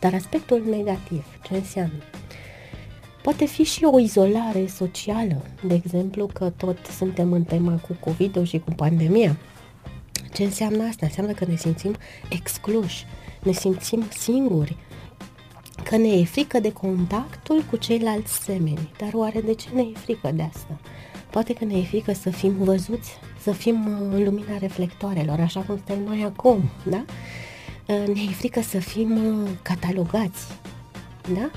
[0.00, 2.02] Dar aspectul negativ, ce înseamnă?
[3.22, 8.46] Poate fi și o izolare socială, de exemplu că tot suntem în tema cu covid
[8.46, 9.36] și cu pandemia.
[10.32, 11.06] Ce înseamnă asta?
[11.06, 11.96] Înseamnă că ne simțim
[12.28, 13.04] excluși,
[13.42, 14.76] ne simțim singuri,
[15.88, 18.90] că ne e frică de contactul cu ceilalți semeni.
[18.98, 20.78] Dar oare de ce ne e frică de asta?
[21.30, 25.60] Poate că ne e frică să fim văzuți, să fim uh, în lumina reflectoarelor, așa
[25.60, 27.04] cum suntem noi acum, da?
[27.86, 29.10] Uh, ne e frică să fim
[29.42, 30.46] uh, catalogați,
[31.34, 31.50] da?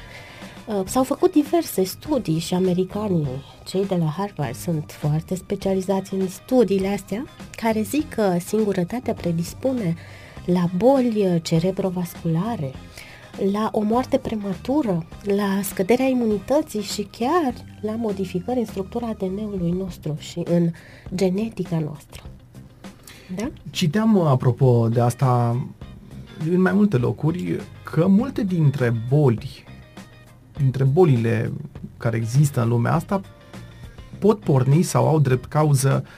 [0.85, 6.87] S-au făcut diverse studii și americanii, cei de la Harvard, sunt foarte specializați în studiile
[6.87, 9.95] astea, care zic că singurătatea predispune
[10.45, 12.71] la boli cerebrovasculare,
[13.51, 20.15] la o moarte prematură, la scăderea imunității și chiar la modificări în structura ADN-ului nostru
[20.19, 20.71] și în
[21.15, 22.23] genetica noastră.
[23.35, 23.51] Da?
[23.69, 25.61] Citeam, apropo de asta,
[26.51, 29.63] în mai multe locuri, că multe dintre boli,
[30.57, 31.51] dintre bolile
[31.97, 33.21] care există în lumea asta,
[34.19, 36.11] pot porni sau au drept cauză uh,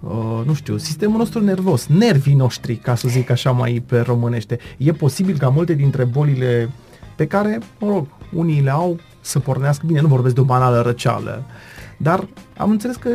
[0.00, 4.58] uh, nu știu, sistemul nostru nervos, nervii noștri, ca să zic așa mai pe românește.
[4.76, 6.70] E posibil ca multe dintre bolile
[7.16, 10.80] pe care, mă rog, unii le au să pornească, bine, nu vorbesc de o banală
[10.80, 11.44] răceală,
[11.96, 13.10] dar am înțeles că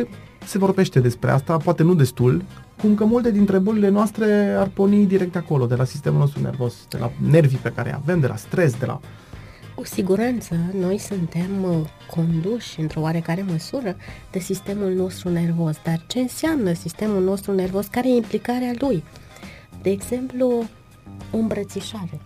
[0.46, 2.44] se vorbește despre asta, poate nu destul,
[2.80, 6.74] cum că multe dintre bolile noastre ar porni direct acolo, de la sistemul nostru nervos,
[6.88, 9.00] de la nervii pe care avem, de la stres, de la
[9.74, 11.78] cu siguranță, noi suntem uh,
[12.10, 13.96] conduși într-o oarecare măsură
[14.30, 15.76] de sistemul nostru nervos.
[15.84, 17.86] Dar ce înseamnă sistemul nostru nervos?
[17.86, 19.04] Care e implicarea lui?
[19.82, 20.64] De exemplu,
[21.30, 22.20] o îmbrățișare.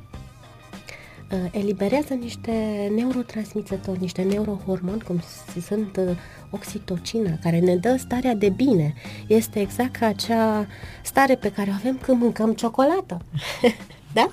[1.32, 2.52] Uh, eliberează niște
[2.94, 5.20] neurotransmițători, niște neurohormoni, cum
[5.66, 6.16] sunt uh,
[6.50, 8.94] oxitocina, care ne dă starea de bine.
[9.26, 10.66] Este exact ca acea
[11.02, 13.18] stare pe care o avem când mâncăm ciocolată.
[14.12, 14.30] da?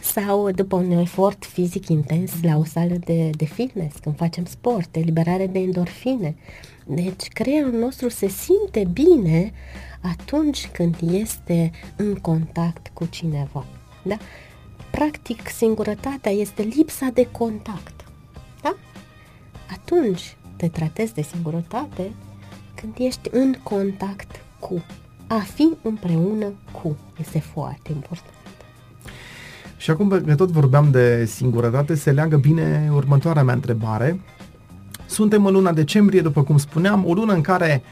[0.00, 4.96] Sau după un efort fizic intens la o sală de, de fitness, când facem sport,
[4.96, 6.36] eliberare de endorfine.
[6.86, 9.52] Deci creierul nostru se simte bine
[10.00, 13.64] atunci când este în contact cu cineva.
[14.02, 14.16] Da?
[14.90, 18.04] Practic, singurătatea este lipsa de contact.
[18.62, 18.76] Da?
[19.70, 22.12] Atunci te tratezi de singurătate
[22.74, 24.84] când ești în contact cu.
[25.26, 28.43] A fi împreună cu este foarte important.
[29.84, 34.20] Și acum că tot vorbeam de singurătate, se leagă bine următoarea mea întrebare.
[35.06, 37.82] Suntem în luna decembrie, după cum spuneam, o lună în care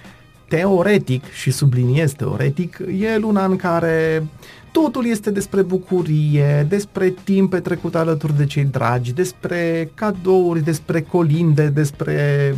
[0.48, 4.26] teoretic, și subliniez teoretic, e luna în care
[4.70, 11.66] totul este despre bucurie, despre timp petrecut alături de cei dragi, despre cadouri, despre colinde,
[11.66, 12.54] despre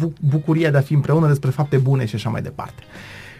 [0.00, 2.82] bu- bucuria de a fi împreună, despre fapte bune și așa mai departe.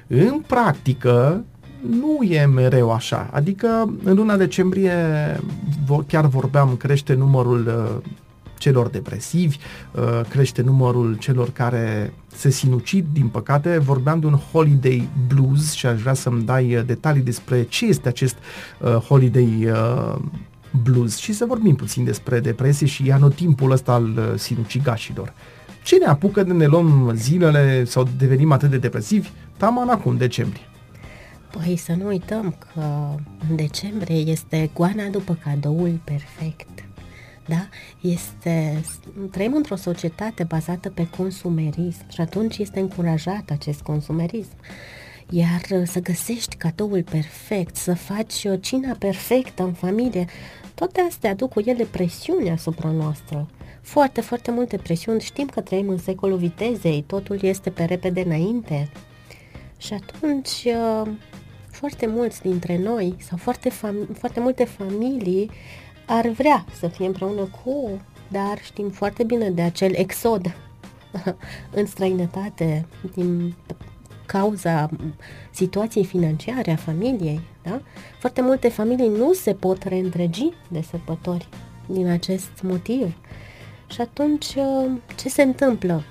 [0.06, 1.44] În practică,
[1.80, 3.30] nu e mereu așa.
[3.32, 4.92] Adică în luna decembrie
[6.06, 8.10] chiar vorbeam, crește numărul uh,
[8.58, 9.56] celor depresivi,
[9.92, 13.78] uh, crește numărul celor care se sinucid, din păcate.
[13.78, 18.08] Vorbeam de un holiday blues și aș vrea să-mi dai uh, detalii despre ce este
[18.08, 18.36] acest
[19.08, 19.72] holiday
[20.82, 25.32] blues și să vorbim puțin despre depresie și anotimpul ăsta al sinucigașilor.
[25.84, 29.28] Ce ne apucă de ne luăm zilele sau devenim atât de depresivi?
[29.56, 30.62] Taman acum, decembrie.
[31.64, 33.14] Păi să nu uităm că
[33.48, 36.84] în decembrie este goana după cadoul perfect.
[37.46, 37.68] Da?
[38.00, 38.82] Este,
[39.30, 44.56] trăim într-o societate bazată pe consumerism și atunci este încurajat acest consumerism.
[45.30, 50.26] Iar să găsești cadoul perfect, să faci o cina perfectă în familie,
[50.74, 53.48] toate astea aduc cu ele presiune asupra noastră.
[53.80, 55.20] Foarte, foarte multe presiuni.
[55.20, 58.88] Știm că trăim în secolul vitezei, totul este pe repede înainte.
[59.78, 60.66] Și atunci
[61.78, 65.50] foarte mulți dintre noi sau foarte, fam- foarte multe familii
[66.06, 70.56] ar vrea să fie împreună cu, dar știm foarte bine de acel exod
[71.78, 73.54] în străinătate din
[74.26, 74.88] cauza
[75.50, 77.40] situației financiare a familiei.
[77.62, 77.80] Da?
[78.18, 81.48] Foarte multe familii nu se pot reîntregi de sărbători
[81.86, 83.14] din acest motiv.
[83.86, 84.54] Și atunci
[85.16, 86.02] ce se întâmplă?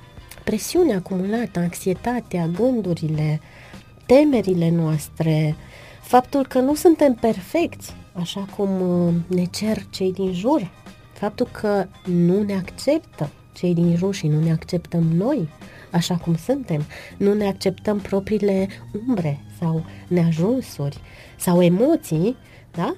[0.43, 3.39] Presiunea acumulată, anxietatea, gândurile,
[4.07, 5.55] temerile noastre,
[6.01, 10.71] faptul că nu suntem perfecți, așa cum uh, ne cer cei din jur,
[11.13, 15.49] faptul că nu ne acceptă cei din jur și nu ne acceptăm noi,
[15.91, 16.83] așa cum suntem,
[17.17, 18.67] nu ne acceptăm propriile
[19.07, 20.97] umbre sau neajunsuri
[21.37, 22.35] sau emoții,
[22.71, 22.95] da?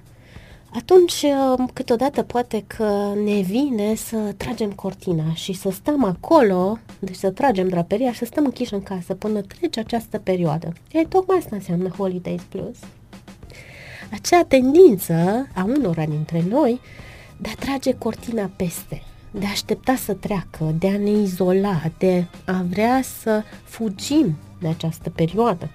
[0.73, 7.15] Atunci uh, câteodată poate că ne vine să tragem cortina și să stăm acolo, deci
[7.15, 10.73] să tragem draperia și să stăm închiși în casă până trece această perioadă.
[10.91, 12.77] E tocmai asta înseamnă Holidays Plus.
[14.11, 16.79] Acea tendință a unora dintre noi
[17.37, 19.01] de a trage cortina peste,
[19.31, 24.67] de a aștepta să treacă, de a ne izola, de a vrea să fugim de
[24.67, 25.69] această perioadă.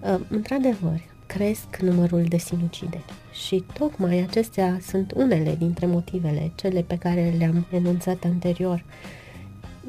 [0.00, 1.00] Uh, într-adevăr,
[1.36, 7.66] cresc numărul de sinucideri și tocmai acestea sunt unele dintre motivele, cele pe care le-am
[7.70, 8.84] enunțat anterior.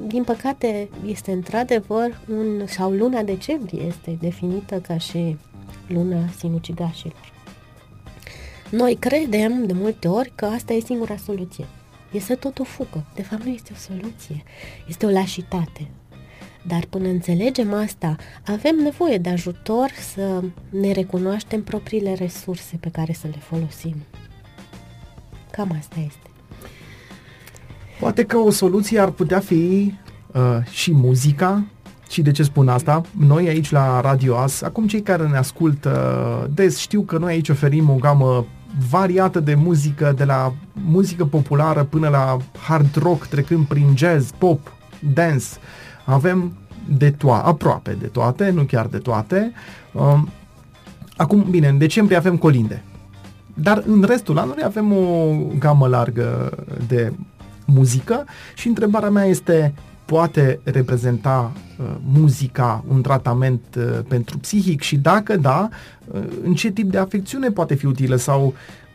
[0.08, 5.38] Din păcate, este într-adevăr un, sau luna decembrie este definită ca și
[5.88, 7.34] luna sinucigașilor.
[8.70, 11.66] Noi credem de multe ori că asta e singura soluție.
[12.12, 13.04] Este tot o fugă.
[13.16, 14.44] De fapt, nu este o soluție.
[14.88, 15.88] Este o lașitate.
[16.68, 18.16] Dar până înțelegem asta,
[18.48, 23.96] avem nevoie de ajutor să ne recunoaștem propriile resurse pe care să le folosim.
[25.52, 26.30] Cam asta este.
[28.00, 29.94] Poate că o soluție ar putea fi
[30.34, 31.64] uh, și muzica.
[32.10, 33.02] Și de ce spun asta?
[33.18, 37.50] Noi aici la Radio As, acum cei care ne ascultă des știu că noi aici
[37.50, 38.46] oferim o gamă
[38.90, 44.74] variată de muzică, de la muzică populară până la hard rock, trecând prin jazz, pop,
[45.14, 45.46] dance.
[46.06, 46.54] Avem
[46.98, 49.52] de toate, aproape de toate, nu chiar de toate.
[49.94, 50.30] Um,
[51.18, 52.84] acum, bine, în decembrie avem colinde.
[53.54, 57.14] Dar în restul anului avem o gamă largă de
[57.66, 59.74] muzică și întrebarea mea este
[60.06, 65.70] poate reprezenta uh, muzica un tratament uh, pentru psihic și dacă da,
[66.08, 68.54] uh, în ce tip de afecțiune poate fi utilă sau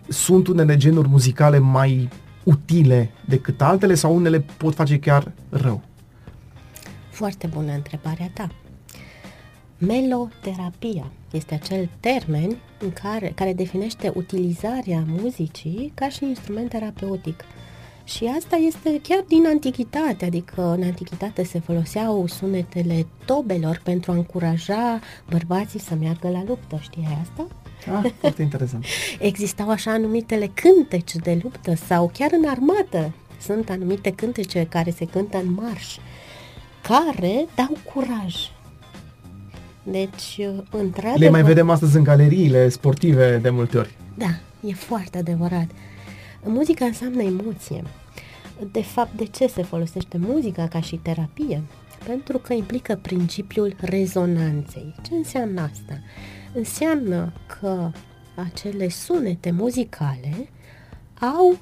[0.09, 2.09] sunt unele genuri muzicale mai
[2.43, 5.83] utile decât altele sau unele pot face chiar rău?
[7.21, 8.49] Foarte bună întrebarea ta.
[9.79, 17.45] Meloterapia este acel termen în care, care definește utilizarea muzicii ca și instrument terapeutic.
[18.05, 24.15] Și asta este chiar din antichitate, adică în antichitate se foloseau sunetele tobelor pentru a
[24.15, 27.47] încuraja bărbații să meargă la luptă, știai asta?
[28.03, 28.85] Ah, foarte interesant.
[29.19, 35.05] Existau așa numitele cântece de luptă sau chiar în armată sunt anumite cântece care se
[35.05, 35.97] cântă în marș
[36.83, 38.35] care dau curaj.
[39.83, 40.41] Deci,
[40.71, 41.19] într-adevăr...
[41.19, 43.95] Le mai vedem astăzi în galeriile sportive de multe ori.
[44.15, 44.39] Da,
[44.69, 45.67] e foarte adevărat.
[46.45, 47.83] Muzica înseamnă emoție.
[48.73, 51.63] De fapt, de ce se folosește muzica ca și terapie?
[52.07, 54.95] Pentru că implică principiul rezonanței.
[55.03, 56.01] Ce înseamnă asta?
[56.53, 57.91] Înseamnă că
[58.35, 60.49] acele sunete muzicale
[61.21, 61.59] au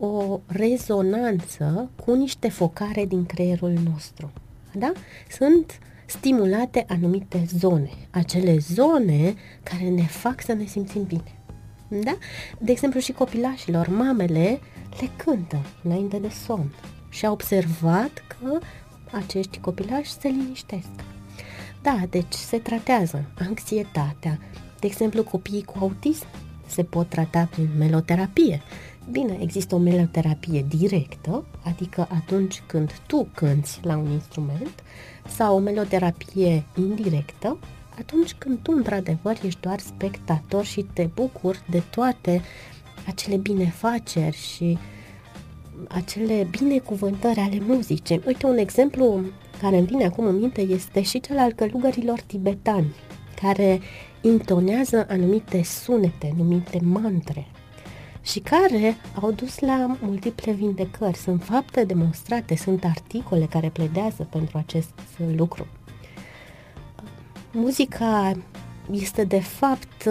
[0.00, 4.32] o rezonanță cu niște focare din creierul nostru.
[4.72, 4.92] Da?
[5.30, 11.38] Sunt stimulate anumite zone, acele zone care ne fac să ne simțim bine.
[11.88, 12.18] Da?
[12.58, 14.60] De exemplu, și copilașilor, mamele
[15.00, 16.74] le cântă înainte de somn
[17.08, 18.58] și au observat că
[19.12, 20.88] acești copilași se liniștesc.
[21.82, 24.38] Da, deci se tratează anxietatea.
[24.80, 26.26] De exemplu, copiii cu autism
[26.66, 28.62] se pot trata prin meloterapie
[29.10, 34.82] Bine, există o meloterapie directă, adică atunci când tu cânți la un instrument,
[35.28, 37.58] sau o meloterapie indirectă,
[37.98, 42.42] atunci când tu într-adevăr ești doar spectator și te bucuri de toate
[43.06, 44.78] acele binefaceri și
[45.88, 48.22] acele binecuvântări ale muzicii.
[48.26, 49.20] Uite, un exemplu
[49.60, 52.94] care îmi vine acum în minte este și cel al călugărilor tibetani,
[53.40, 53.80] care
[54.20, 57.46] intonează anumite sunete, numite mantre,
[58.22, 61.16] și care au dus la multiple vindecări.
[61.16, 64.92] Sunt fapte demonstrate, sunt articole care pledează pentru acest
[65.36, 65.66] lucru.
[67.52, 68.32] Muzica
[68.90, 70.08] este de fapt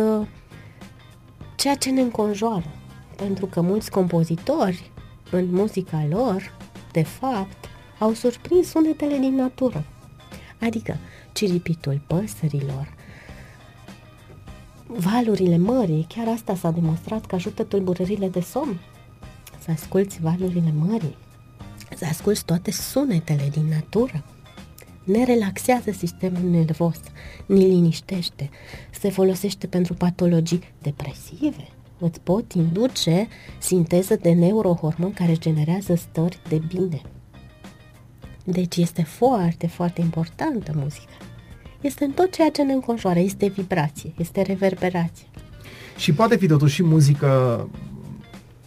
[1.56, 2.72] ceea ce ne înconjoară,
[3.16, 4.92] pentru că mulți compozitori
[5.32, 6.58] în muzica lor,
[6.92, 7.66] de fapt,
[8.00, 9.86] au surprins sunetele din natură,
[10.62, 10.98] adică
[11.34, 12.94] ciripitul păsărilor,
[14.98, 18.80] valurile mării, chiar asta s-a demonstrat că ajută tulburările de somn.
[19.60, 21.16] Să asculți valurile mării,
[21.96, 24.24] să asculți toate sunetele din natură.
[25.04, 27.00] Ne relaxează sistemul nervos,
[27.46, 28.50] ne liniștește,
[28.92, 31.68] se folosește pentru patologii depresive,
[32.00, 33.28] îți pot induce
[33.60, 37.02] sinteză de neurohormon care generează stări de bine.
[38.44, 41.29] Deci este foarte, foarte importantă muzica
[41.82, 45.28] este în tot ceea ce ne înconjoară, este vibrație, este reverberație.
[45.98, 47.68] Și poate fi totuși și muzică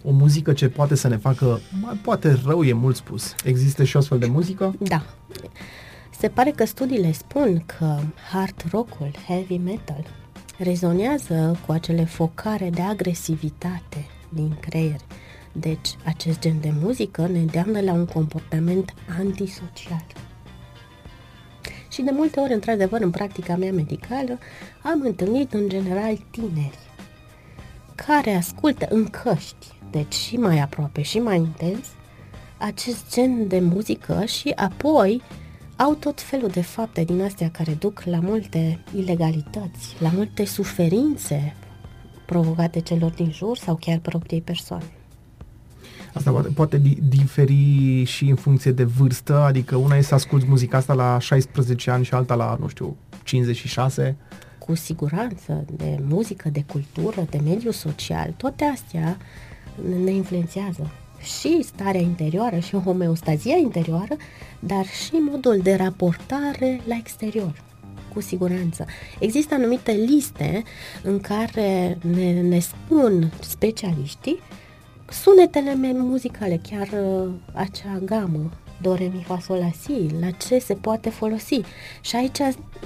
[0.04, 3.34] o muzică ce poate să ne facă, mai poate rău e mult spus.
[3.44, 4.74] Există și o astfel de muzică?
[4.78, 5.04] Da.
[6.18, 7.98] Se pare că studiile spun că
[8.32, 10.06] hard rock-ul, heavy metal,
[10.58, 15.00] rezonează cu acele focare de agresivitate din creier.
[15.52, 20.06] Deci, acest gen de muzică ne îndeamnă la un comportament antisocial.
[21.92, 24.38] Și de multe ori, într-adevăr, în practica mea medicală,
[24.82, 26.78] am întâlnit în general tineri
[27.94, 31.86] care ascultă în căști, deci și mai aproape și mai intens,
[32.58, 35.22] acest gen de muzică și apoi
[35.76, 41.56] au tot felul de fapte din astea care duc la multe ilegalități, la multe suferințe
[42.26, 45.01] provocate celor din jur sau chiar propriei persoane.
[46.12, 50.76] Asta poate, poate diferi și în funcție de vârstă, adică una e să asculti muzica
[50.76, 54.16] asta la 16 ani și alta la, nu știu, 56?
[54.58, 59.16] Cu siguranță, de muzică, de cultură, de mediu social, toate astea
[60.04, 60.90] ne influențează
[61.20, 64.16] și starea interioară și homeostazia interioară,
[64.58, 67.62] dar și modul de raportare la exterior
[68.12, 68.86] cu siguranță.
[69.18, 70.62] Există anumite liste
[71.02, 74.38] în care ne, ne spun specialiștii
[75.12, 78.50] sunetele muzicale, chiar uh, acea gamă,
[78.80, 81.60] do, re, mi, fa, sol, la, si, la ce se poate folosi.
[82.00, 82.38] Și aici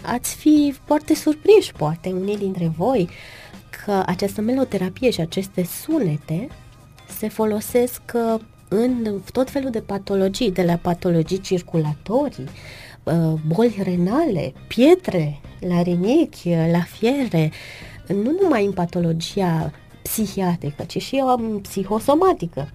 [0.02, 3.08] ați fi foarte surprinși, poate, unii dintre voi,
[3.84, 6.48] că această meloterapie și aceste sunete
[7.18, 12.48] se folosesc uh, în tot felul de patologii, de la patologii circulatorii,
[13.02, 17.50] uh, boli renale, pietre la rinichi, la fiere,
[18.06, 19.72] nu numai în patologia
[20.06, 22.70] psihiatrică, ci și o psihosomatică.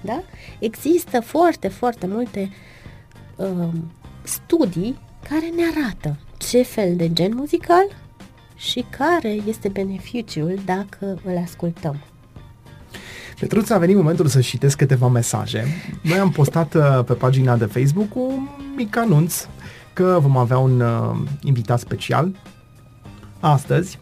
[0.00, 0.22] Da?
[0.58, 2.50] Există foarte, foarte multe
[3.36, 3.68] uh,
[4.22, 4.98] studii
[5.28, 7.86] care ne arată ce fel de gen muzical
[8.56, 11.96] și care este beneficiul dacă îl ascultăm.
[13.40, 15.64] Petruța, a venit momentul să citesc câteva mesaje.
[16.02, 19.46] Noi am postat uh, pe pagina de Facebook un mic anunț
[19.92, 22.36] că vom avea un uh, invitat special
[23.40, 23.98] astăzi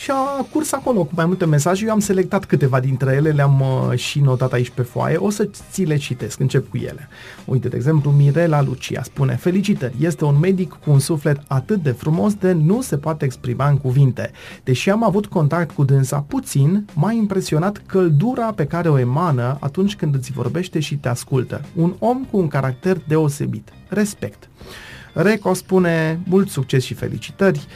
[0.00, 1.84] și a curs acolo cu mai multe mesaje.
[1.84, 5.16] Eu am selectat câteva dintre ele, le-am uh, și notat aici pe foaie.
[5.16, 7.08] O să ți le citesc, încep cu ele.
[7.44, 11.90] Uite, de exemplu, Mirela Lucia spune Felicitări, este un medic cu un suflet atât de
[11.90, 14.30] frumos de nu se poate exprima în cuvinte.
[14.64, 19.96] Deși am avut contact cu dânsa puțin, m-a impresionat căldura pe care o emană atunci
[19.96, 21.60] când îți vorbește și te ascultă.
[21.74, 23.68] Un om cu un caracter deosebit.
[23.88, 24.48] Respect.
[25.12, 27.66] Reco spune mult succes și felicitări.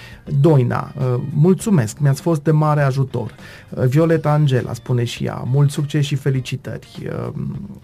[0.41, 3.35] Doina, uh, mulțumesc, mi-ați fost de mare ajutor.
[3.68, 6.89] Uh, Violeta Angela spune și ea, mult succes și felicitări.
[7.07, 7.32] Uh,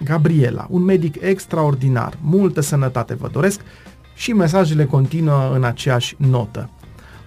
[0.05, 3.61] Gabriela, un medic extraordinar, multă sănătate vă doresc
[4.15, 6.71] și mesajele continuă în aceeași notă.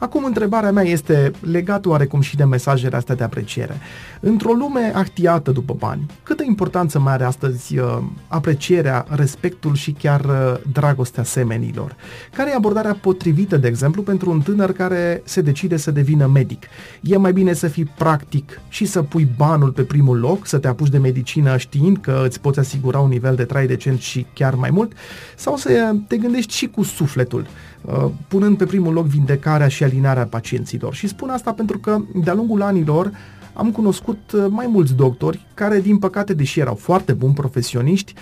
[0.04, 3.78] Acum, întrebarea mea este legată oarecum și de mesajele astea de apreciere.
[4.20, 7.98] Într-o lume actiată după bani, câtă importanță mai are astăzi uh,
[8.28, 11.96] aprecierea, respectul și chiar uh, dragostea semenilor?
[12.34, 16.64] Care e abordarea potrivită, de exemplu, pentru un tânăr care se decide să devină medic?
[17.02, 20.68] E mai bine să fii practic și să pui banul pe primul loc, să te
[20.68, 24.56] apuci de medicină știind că îți poți asigura un nivel de trai decent și chiar
[24.56, 24.92] mai mult?
[25.36, 27.48] Sau să te gândești și cu sufletul?
[27.86, 30.94] Uh, punând pe primul loc vindecarea și alinarea pacienților.
[30.94, 33.12] Și spun asta pentru că de-a lungul anilor
[33.54, 38.14] am cunoscut uh, mai mulți doctori care, din păcate, deși erau foarte buni profesioniști,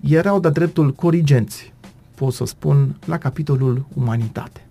[0.00, 1.72] erau de dreptul corigenți,
[2.14, 4.66] pot să spun, la capitolul umanitate.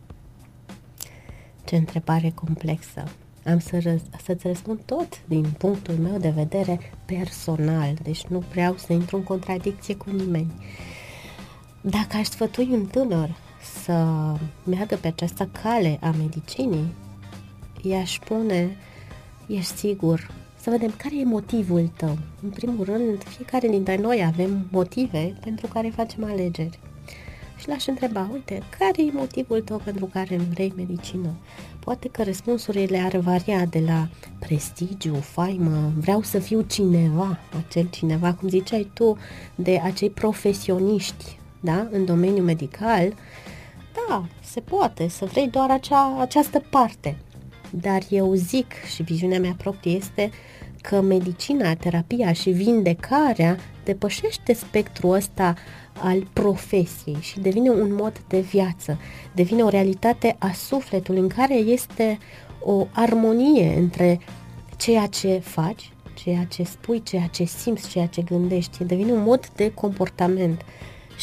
[1.63, 3.03] Ce întrebare complexă.
[3.45, 8.75] Am să răz- să-ți răspund tot din punctul meu de vedere personal, deci nu vreau
[8.77, 10.53] să intru în contradicție cu nimeni.
[11.81, 13.29] Dacă aș sfătui un tânăr
[13.83, 13.93] să
[14.63, 16.93] meargă pe această cale a medicinii,
[17.81, 18.77] i-aș spune,
[19.47, 22.17] ești sigur, să vedem care e motivul tău.
[22.43, 26.79] În primul rând, fiecare dintre noi avem motive pentru care facem alegeri.
[27.57, 31.29] Și l-aș întreba, uite, care e motivul tău pentru care vrei medicină?
[31.79, 34.07] Poate că răspunsurile ar varia de la
[34.39, 39.17] prestigiu, faimă, vreau să fiu cineva, acel cineva, cum ziceai tu,
[39.55, 41.87] de acei profesioniști da?
[41.91, 43.13] în domeniul medical,
[43.93, 47.17] da, se poate să vrei doar acea, această parte.
[47.69, 50.31] Dar eu zic și viziunea mea proprie este
[50.81, 55.53] că medicina, terapia și vindecarea depășește spectrul ăsta
[56.01, 58.99] al profesiei și devine un mod de viață,
[59.31, 62.17] devine o realitate a sufletului în care este
[62.63, 64.19] o armonie între
[64.77, 69.47] ceea ce faci, ceea ce spui, ceea ce simți, ceea ce gândești, devine un mod
[69.55, 70.61] de comportament.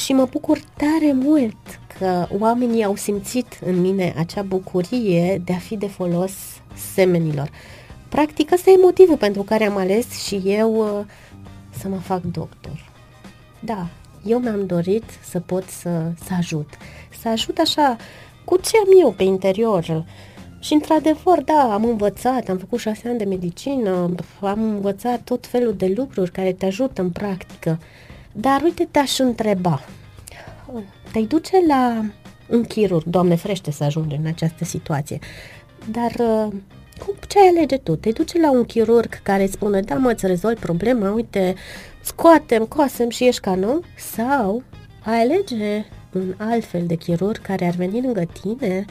[0.05, 1.57] Și mă bucur tare mult
[1.99, 6.32] că oamenii au simțit în mine acea bucurie de a fi de folos
[6.94, 7.51] semenilor.
[8.09, 11.05] Practic, ăsta e motivul pentru care am ales și eu uh,
[11.70, 12.90] să mă fac doctor.
[13.61, 13.86] Da,
[14.24, 16.68] eu mi-am dorit să pot să, să ajut.
[17.20, 17.96] Să ajut așa
[18.44, 20.05] cu ce am eu pe interior.
[20.61, 25.74] Și într-adevăr, da, am învățat, am făcut șase ani de medicină, am învățat tot felul
[25.74, 27.78] de lucruri care te ajută în practică.
[28.33, 29.81] Dar uite, te-aș întreba,
[31.12, 32.05] te-ai duce la
[32.49, 35.18] un chirurg, Doamne frește să ajungi în această situație,
[35.91, 36.12] dar
[36.99, 37.97] cum, ce ai alege tu?
[37.97, 41.55] Te duci la un chirurg care îți spune, da mă, îți rezolvi problema, uite,
[42.03, 43.85] scoatem, coasem și ești ca nou?
[43.97, 44.62] Sau
[45.05, 48.85] ai alege un alt fel de chirurg care ar veni lângă tine,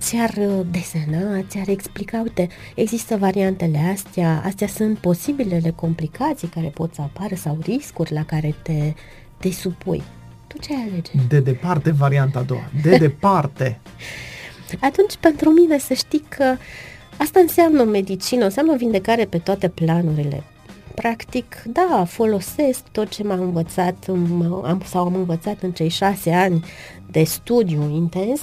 [0.00, 6.94] ți-ar uh, desena, ți-ar explica, uite, există variantele astea, astea sunt posibilele complicații care pot
[6.94, 8.94] să apară sau riscuri la care te,
[9.36, 10.02] te supui.
[10.46, 11.10] Tu ce ai alege?
[11.28, 13.80] De departe varianta a doua, de departe.
[14.80, 16.56] Atunci, pentru mine, să știi că
[17.16, 20.42] asta înseamnă medicină, înseamnă vindecare pe toate planurile
[20.94, 26.64] practic, da, folosesc tot ce m-am învățat am, sau am învățat în cei șase ani
[27.10, 28.40] de studiu intens,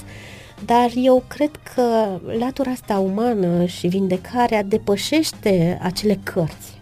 [0.66, 6.80] dar eu cred că latura asta umană și vindecarea depășește acele cărți.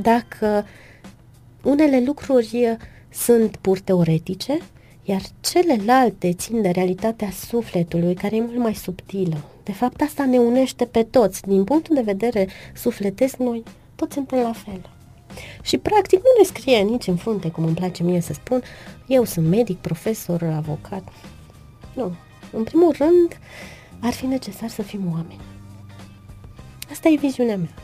[0.00, 0.66] Dacă
[1.62, 2.76] unele lucruri
[3.10, 4.58] sunt pur teoretice,
[5.02, 9.36] iar celelalte țin de realitatea sufletului, care e mult mai subtilă.
[9.62, 11.42] De fapt, asta ne unește pe toți.
[11.42, 13.62] Din punctul de vedere sufletesc, noi
[13.94, 14.90] toți suntem la fel.
[15.62, 18.62] Și practic nu ne scrie nici în frunte, cum îmi place mie să spun,
[19.06, 21.02] eu sunt medic, profesor, avocat.
[21.94, 22.12] Nu.
[22.52, 23.38] În primul rând,
[24.00, 25.40] ar fi necesar să fim oameni.
[26.90, 27.74] Asta e viziunea mea.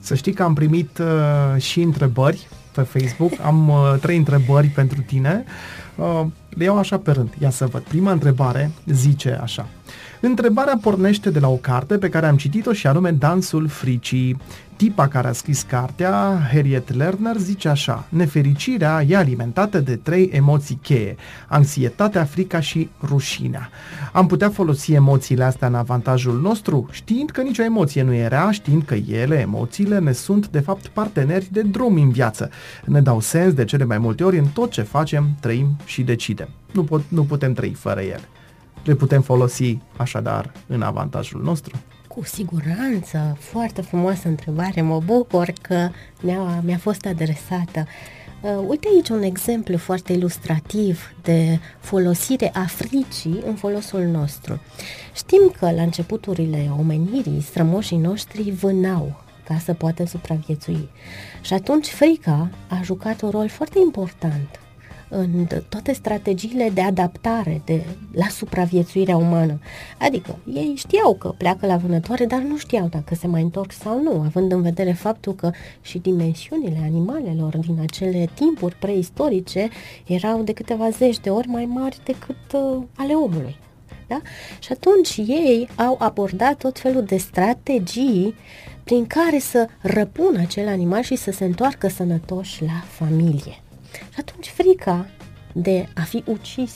[0.00, 3.32] Să știi că am primit uh, și întrebări pe Facebook.
[3.42, 5.44] Am uh, trei întrebări pentru tine.
[5.96, 7.34] Uh, le iau așa pe rând.
[7.38, 7.82] Ia să văd.
[7.82, 9.68] Prima întrebare zice așa.
[10.22, 14.36] Întrebarea pornește de la o carte pe care am citit-o și anume Dansul Fricii.
[14.76, 20.78] Tipa care a scris cartea, Harriet Lerner, zice așa Nefericirea e alimentată de trei emoții
[20.82, 21.16] cheie,
[21.48, 23.70] anxietatea, frica și rușinea.
[24.12, 28.50] Am putea folosi emoțiile astea în avantajul nostru, știind că nicio emoție nu e rea,
[28.50, 32.50] știind că ele, emoțiile, ne sunt de fapt parteneri de drum în viață.
[32.84, 36.48] Ne dau sens de cele mai multe ori în tot ce facem, trăim și decidem.
[36.72, 38.28] Nu, pot, nu putem trăi fără ele.
[38.84, 41.78] Le putem folosi așadar în avantajul nostru?
[42.08, 45.88] Cu siguranță, foarte frumoasă întrebare, mă bucur că
[46.20, 47.86] mi-a, mi-a fost adresată.
[48.40, 54.60] Uh, uite aici un exemplu foarte ilustrativ de folosire a fricii în folosul nostru.
[55.14, 60.88] Știm că la începuturile omenirii, strămoșii noștri vânau ca să poată supraviețui.
[61.40, 64.60] Și atunci frica a jucat un rol foarte important
[65.10, 69.58] în toate strategiile de adaptare de, la supraviețuirea umană.
[69.98, 74.02] Adică ei știau că pleacă la vânătoare, dar nu știau dacă se mai întorc sau
[74.02, 75.50] nu, având în vedere faptul că
[75.80, 79.68] și dimensiunile animalelor din acele timpuri preistorice
[80.06, 83.56] erau de câteva zeci de ori mai mari decât uh, ale omului.
[84.08, 84.20] Da?
[84.58, 88.34] Și atunci ei au abordat tot felul de strategii
[88.84, 93.62] prin care să răpună acel animal și să se întoarcă sănătoși la familie.
[93.92, 95.06] Și atunci frica
[95.52, 96.74] de a fi ucis,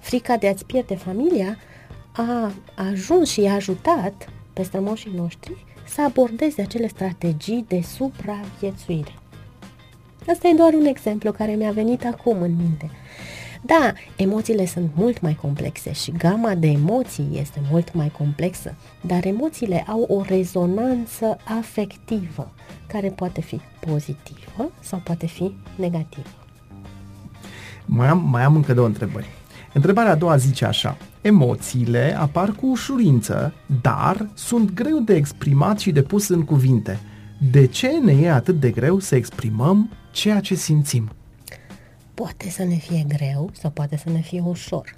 [0.00, 1.58] frica de a-ți pierde familia,
[2.12, 9.14] a ajuns și i-a ajutat pe strămoșii noștri să abordeze acele strategii de supraviețuire.
[10.28, 12.90] Asta e doar un exemplu care mi-a venit acum în minte.
[13.66, 19.24] Da, emoțiile sunt mult mai complexe și gama de emoții este mult mai complexă, dar
[19.24, 22.52] emoțiile au o rezonanță afectivă
[22.86, 26.28] care poate fi pozitivă sau poate fi negativă.
[27.86, 29.28] Mai am, mai am încă două întrebări.
[29.72, 30.96] Întrebarea a doua zice așa.
[31.20, 33.52] Emoțiile apar cu ușurință,
[33.82, 37.00] dar sunt greu de exprimat și de pus în cuvinte.
[37.50, 41.10] De ce ne e atât de greu să exprimăm ceea ce simțim?
[42.14, 44.94] Poate să ne fie greu sau poate să ne fie ușor.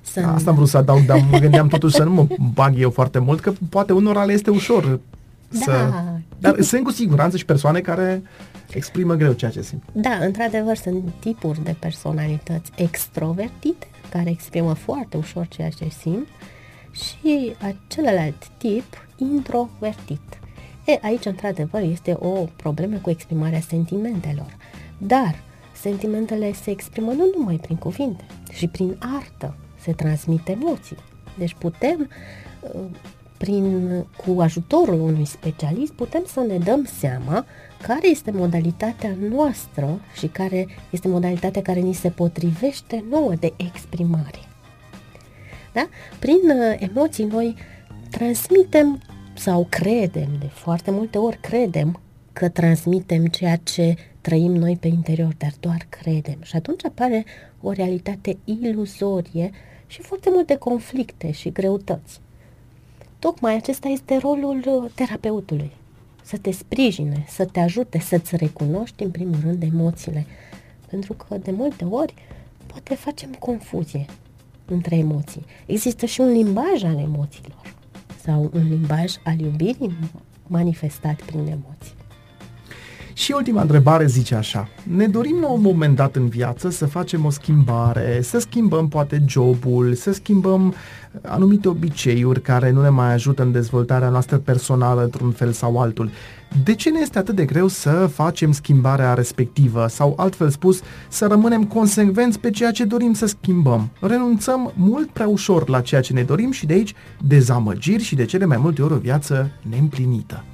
[0.00, 2.90] Să Asta am vrut să adaug, dar mă gândeam totuși să nu mă bag eu
[2.90, 5.00] foarte mult, că poate unora le este ușor
[5.48, 5.58] da.
[5.58, 5.92] să...
[6.38, 8.22] Dar sunt cu siguranță și persoane care
[8.70, 9.82] exprimă greu ceea ce simt.
[9.92, 16.26] Da, într-adevăr sunt tipuri de personalități extrovertite care exprimă foarte ușor ceea ce simt
[16.92, 17.54] și
[17.86, 20.38] celălalt tip introvertit.
[20.84, 24.56] E, aici, într-adevăr, este o problemă cu exprimarea sentimentelor.
[24.98, 25.42] Dar
[25.86, 30.96] sentimentele se exprimă nu numai prin cuvinte, și prin artă se transmit emoții.
[31.38, 32.08] Deci putem
[32.60, 32.80] uh,
[33.36, 37.46] prin, cu ajutorul unui specialist putem să ne dăm seama
[37.82, 44.40] care este modalitatea noastră și care este modalitatea care ni se potrivește nouă de exprimare.
[45.72, 45.88] Da?
[46.18, 47.54] Prin uh, emoții noi
[48.10, 49.02] transmitem
[49.34, 52.00] sau credem, de foarte multe ori credem
[52.32, 53.96] că transmitem ceea ce
[54.26, 56.38] trăim noi pe interior, dar doar credem.
[56.42, 57.24] Și atunci apare
[57.60, 59.50] o realitate iluzorie
[59.86, 62.20] și foarte multe conflicte și greutăți.
[63.18, 65.70] Tocmai acesta este rolul uh, terapeutului.
[66.22, 70.26] Să te sprijine, să te ajute, să-ți recunoști în primul rând emoțiile.
[70.90, 72.14] Pentru că de multe ori
[72.66, 74.06] poate facem confuzie
[74.64, 75.44] între emoții.
[75.66, 77.74] Există și un limbaj al emoțiilor
[78.22, 79.96] sau un limbaj al iubirii
[80.46, 81.94] manifestat prin emoții.
[83.16, 87.24] Și ultima întrebare zice așa, ne dorim la un moment dat în viață să facem
[87.24, 90.74] o schimbare, să schimbăm poate jobul, să schimbăm
[91.22, 96.10] anumite obiceiuri care nu ne mai ajută în dezvoltarea noastră personală într-un fel sau altul.
[96.64, 101.26] De ce ne este atât de greu să facem schimbarea respectivă sau, altfel spus, să
[101.26, 103.90] rămânem consecvenți pe ceea ce dorim să schimbăm?
[104.00, 108.24] Renunțăm mult prea ușor la ceea ce ne dorim și de aici dezamăgiri și de
[108.24, 110.44] cele mai multe ori o viață neîmplinită.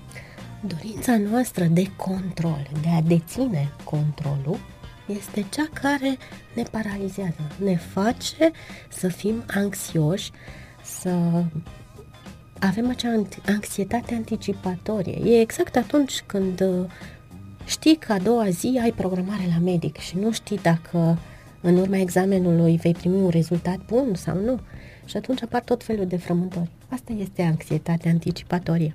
[0.66, 4.58] Dorința noastră de control, de a deține controlul,
[5.06, 6.16] este cea care
[6.54, 8.50] ne paralizează, ne face
[8.88, 10.30] să fim anxioși,
[10.82, 11.44] să
[12.58, 15.36] avem acea anxietate anticipatorie.
[15.36, 16.90] E exact atunci când uh,
[17.64, 21.18] știi că a doua zi ai programare la medic și nu știi dacă
[21.60, 24.60] în urma examenului vei primi un rezultat bun sau nu.
[25.04, 26.70] Și atunci apar tot felul de frământări.
[26.88, 28.94] Asta este anxietatea anticipatorie.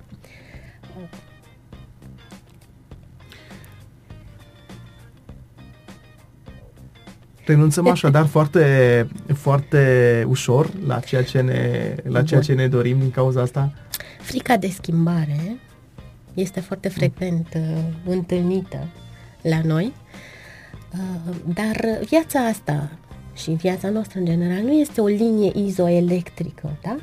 [7.48, 13.12] Renunțăm așadar foarte, foarte ușor la ceea ce ne, la ceea ce ne dorim din
[13.12, 13.74] cauza asta?
[14.22, 15.58] Frica de schimbare
[16.34, 17.62] este foarte frecvent uh,
[18.06, 18.88] întâlnită
[19.42, 19.94] la noi,
[20.94, 22.92] uh, dar viața asta
[23.34, 26.98] și viața noastră în general nu este o linie izoelectrică, da?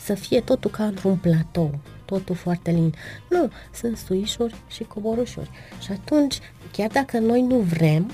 [0.00, 2.94] Să fie totul ca într-un platou, totul foarte lin.
[3.30, 5.50] Nu, sunt suișuri și coborușuri.
[5.80, 6.38] Și atunci,
[6.72, 8.10] chiar dacă noi nu vrem,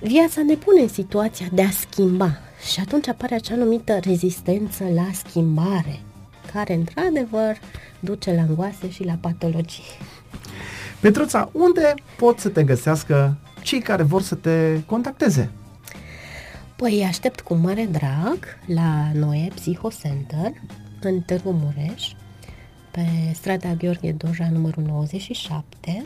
[0.00, 2.38] viața ne pune în situația de a schimba
[2.72, 6.00] și atunci apare acea numită rezistență la schimbare,
[6.52, 7.58] care într-adevăr
[8.00, 9.84] duce la angoase și la patologii.
[11.00, 15.50] Petruța, unde pot să te găsească cei care vor să te contacteze?
[16.76, 20.52] Păi aștept cu mare drag la Noe Psychocenter
[21.00, 22.08] în Târgu Mureș,
[22.90, 23.00] pe
[23.34, 26.04] strada Gheorghe Doja numărul 97,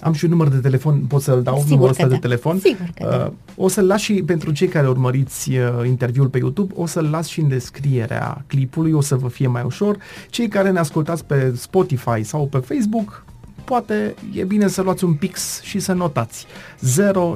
[0.00, 2.08] am și un număr de telefon, pot să-l dau Sigur numărul ăsta da.
[2.08, 2.58] de telefon.
[2.58, 3.24] Sigur că da.
[3.24, 3.32] Uh,
[3.64, 7.26] o să-l las și pentru cei care urmăriți uh, interviul pe YouTube, o să-l las
[7.26, 9.96] și în descrierea clipului, o să vă fie mai ușor.
[10.30, 13.24] Cei care ne ascultați pe Spotify sau pe Facebook,
[13.64, 16.46] poate e bine să luați un pix și să notați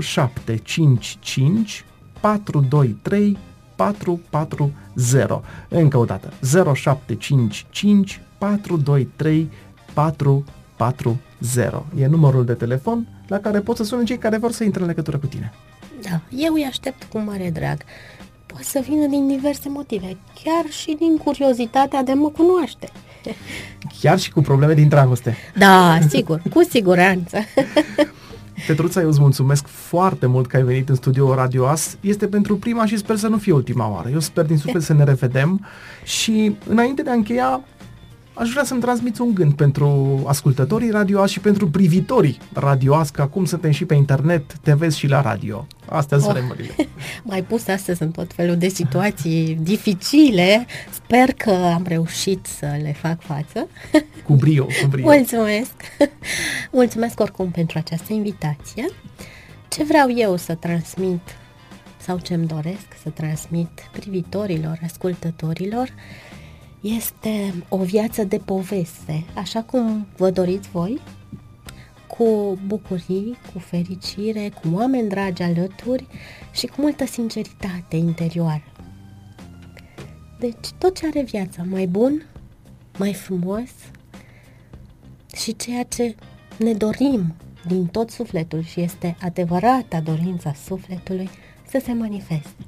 [0.00, 1.84] 0755
[2.20, 3.38] 423
[3.76, 5.40] 440.
[5.68, 6.32] Încă o dată,
[6.74, 9.50] 0755 423
[9.94, 11.16] 440.
[11.42, 11.86] 0.
[11.96, 14.86] E numărul de telefon la care poți să suni cei care vor să intre în
[14.86, 15.52] legătură cu tine.
[16.02, 17.78] Da, eu îi aștept cu mare drag.
[18.46, 22.88] Poate să vină din diverse motive, chiar și din curiozitatea de a mă cunoaște.
[24.00, 25.36] Chiar și cu probleme din dragoste.
[25.56, 27.38] Da, sigur, cu siguranță.
[28.66, 31.96] Petruța, eu îți mulțumesc foarte mult că ai venit în studio Radio As.
[32.00, 34.08] Este pentru prima și sper să nu fie ultima oară.
[34.08, 35.66] Eu sper din suflet să ne revedem
[36.04, 37.64] și înainte de a încheia,
[38.34, 43.44] aș vrea să-mi transmiți un gând pentru ascultătorii radioas și pentru privitorii radioas, că acum
[43.44, 45.66] suntem și pe internet, te vezi și la radio.
[45.88, 46.36] Astea sunt oh.
[46.36, 46.74] vremurile.
[47.22, 50.66] Mai pus astăzi în tot felul de situații dificile.
[50.90, 53.68] Sper că am reușit să le fac față.
[54.26, 55.04] Cu brio, cu brio.
[55.04, 55.72] Mulțumesc!
[56.70, 58.84] Mulțumesc oricum pentru această invitație.
[59.68, 61.20] Ce vreau eu să transmit
[61.96, 65.88] sau ce îmi doresc să transmit privitorilor, ascultătorilor,
[66.82, 71.00] este o viață de poveste, așa cum vă doriți voi,
[72.06, 76.06] cu bucurii, cu fericire, cu oameni dragi alături
[76.52, 78.64] și cu multă sinceritate interioară.
[80.38, 82.26] Deci tot ce are viața mai bun,
[82.98, 83.70] mai frumos
[85.36, 86.14] și ceea ce
[86.58, 87.34] ne dorim
[87.66, 91.28] din tot sufletul și este adevărata dorința sufletului
[91.68, 92.64] să se manifeste.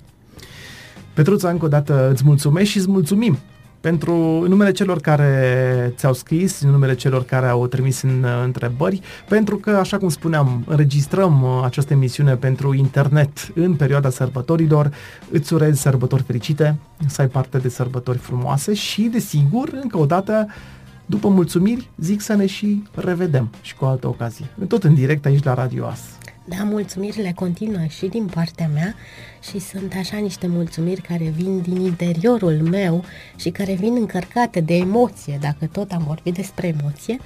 [1.15, 3.39] Petruța, încă o dată îți mulțumesc și îți mulțumim
[3.85, 9.57] pentru numele celor care ți-au scris, numele celor care au trimis în uh, întrebări, pentru
[9.57, 14.93] că, așa cum spuneam, înregistrăm uh, această emisiune pentru internet în perioada sărbătorilor.
[15.31, 16.77] Îți urez sărbători fericite,
[17.07, 20.47] să ai parte de sărbători frumoase și, desigur, încă o dată,
[21.07, 24.47] după mulțumiri, zic să ne și revedem și cu o altă ocazie.
[24.69, 26.01] Tot în direct aici la Radio As.
[26.47, 28.95] Da, mulțumirile continuă și din partea mea
[29.51, 33.05] și sunt așa niște mulțumiri care vin din interiorul meu
[33.37, 37.19] și care vin încărcate de emoție, dacă tot am vorbit despre emoție.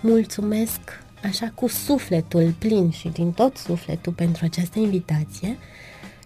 [0.00, 0.80] Mulțumesc
[1.22, 5.58] așa cu sufletul plin și din tot sufletul pentru această invitație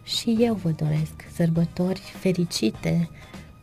[0.05, 3.09] și eu vă doresc sărbători fericite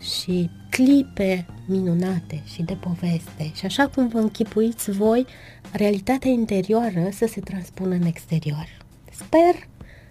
[0.05, 5.25] și clipe minunate și de poveste și așa cum vă închipuiți voi,
[5.71, 8.67] realitatea interioară să se transpună în exterior.
[9.11, 9.67] Sper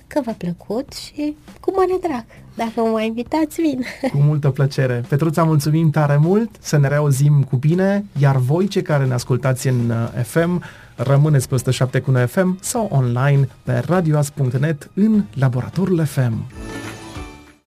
[0.07, 2.25] că v-a plăcut și cu mare drag.
[2.55, 3.85] Dacă mă mai invitați, vin.
[4.13, 5.03] Cu multă plăcere.
[5.09, 9.69] Petruța, mulțumim tare mult, să ne reauzim cu bine, iar voi, cei care ne ascultați
[9.69, 10.63] în uh, FM,
[10.97, 16.47] rămâneți pe 107 cu FM sau online pe radioas.net în laboratorul FM.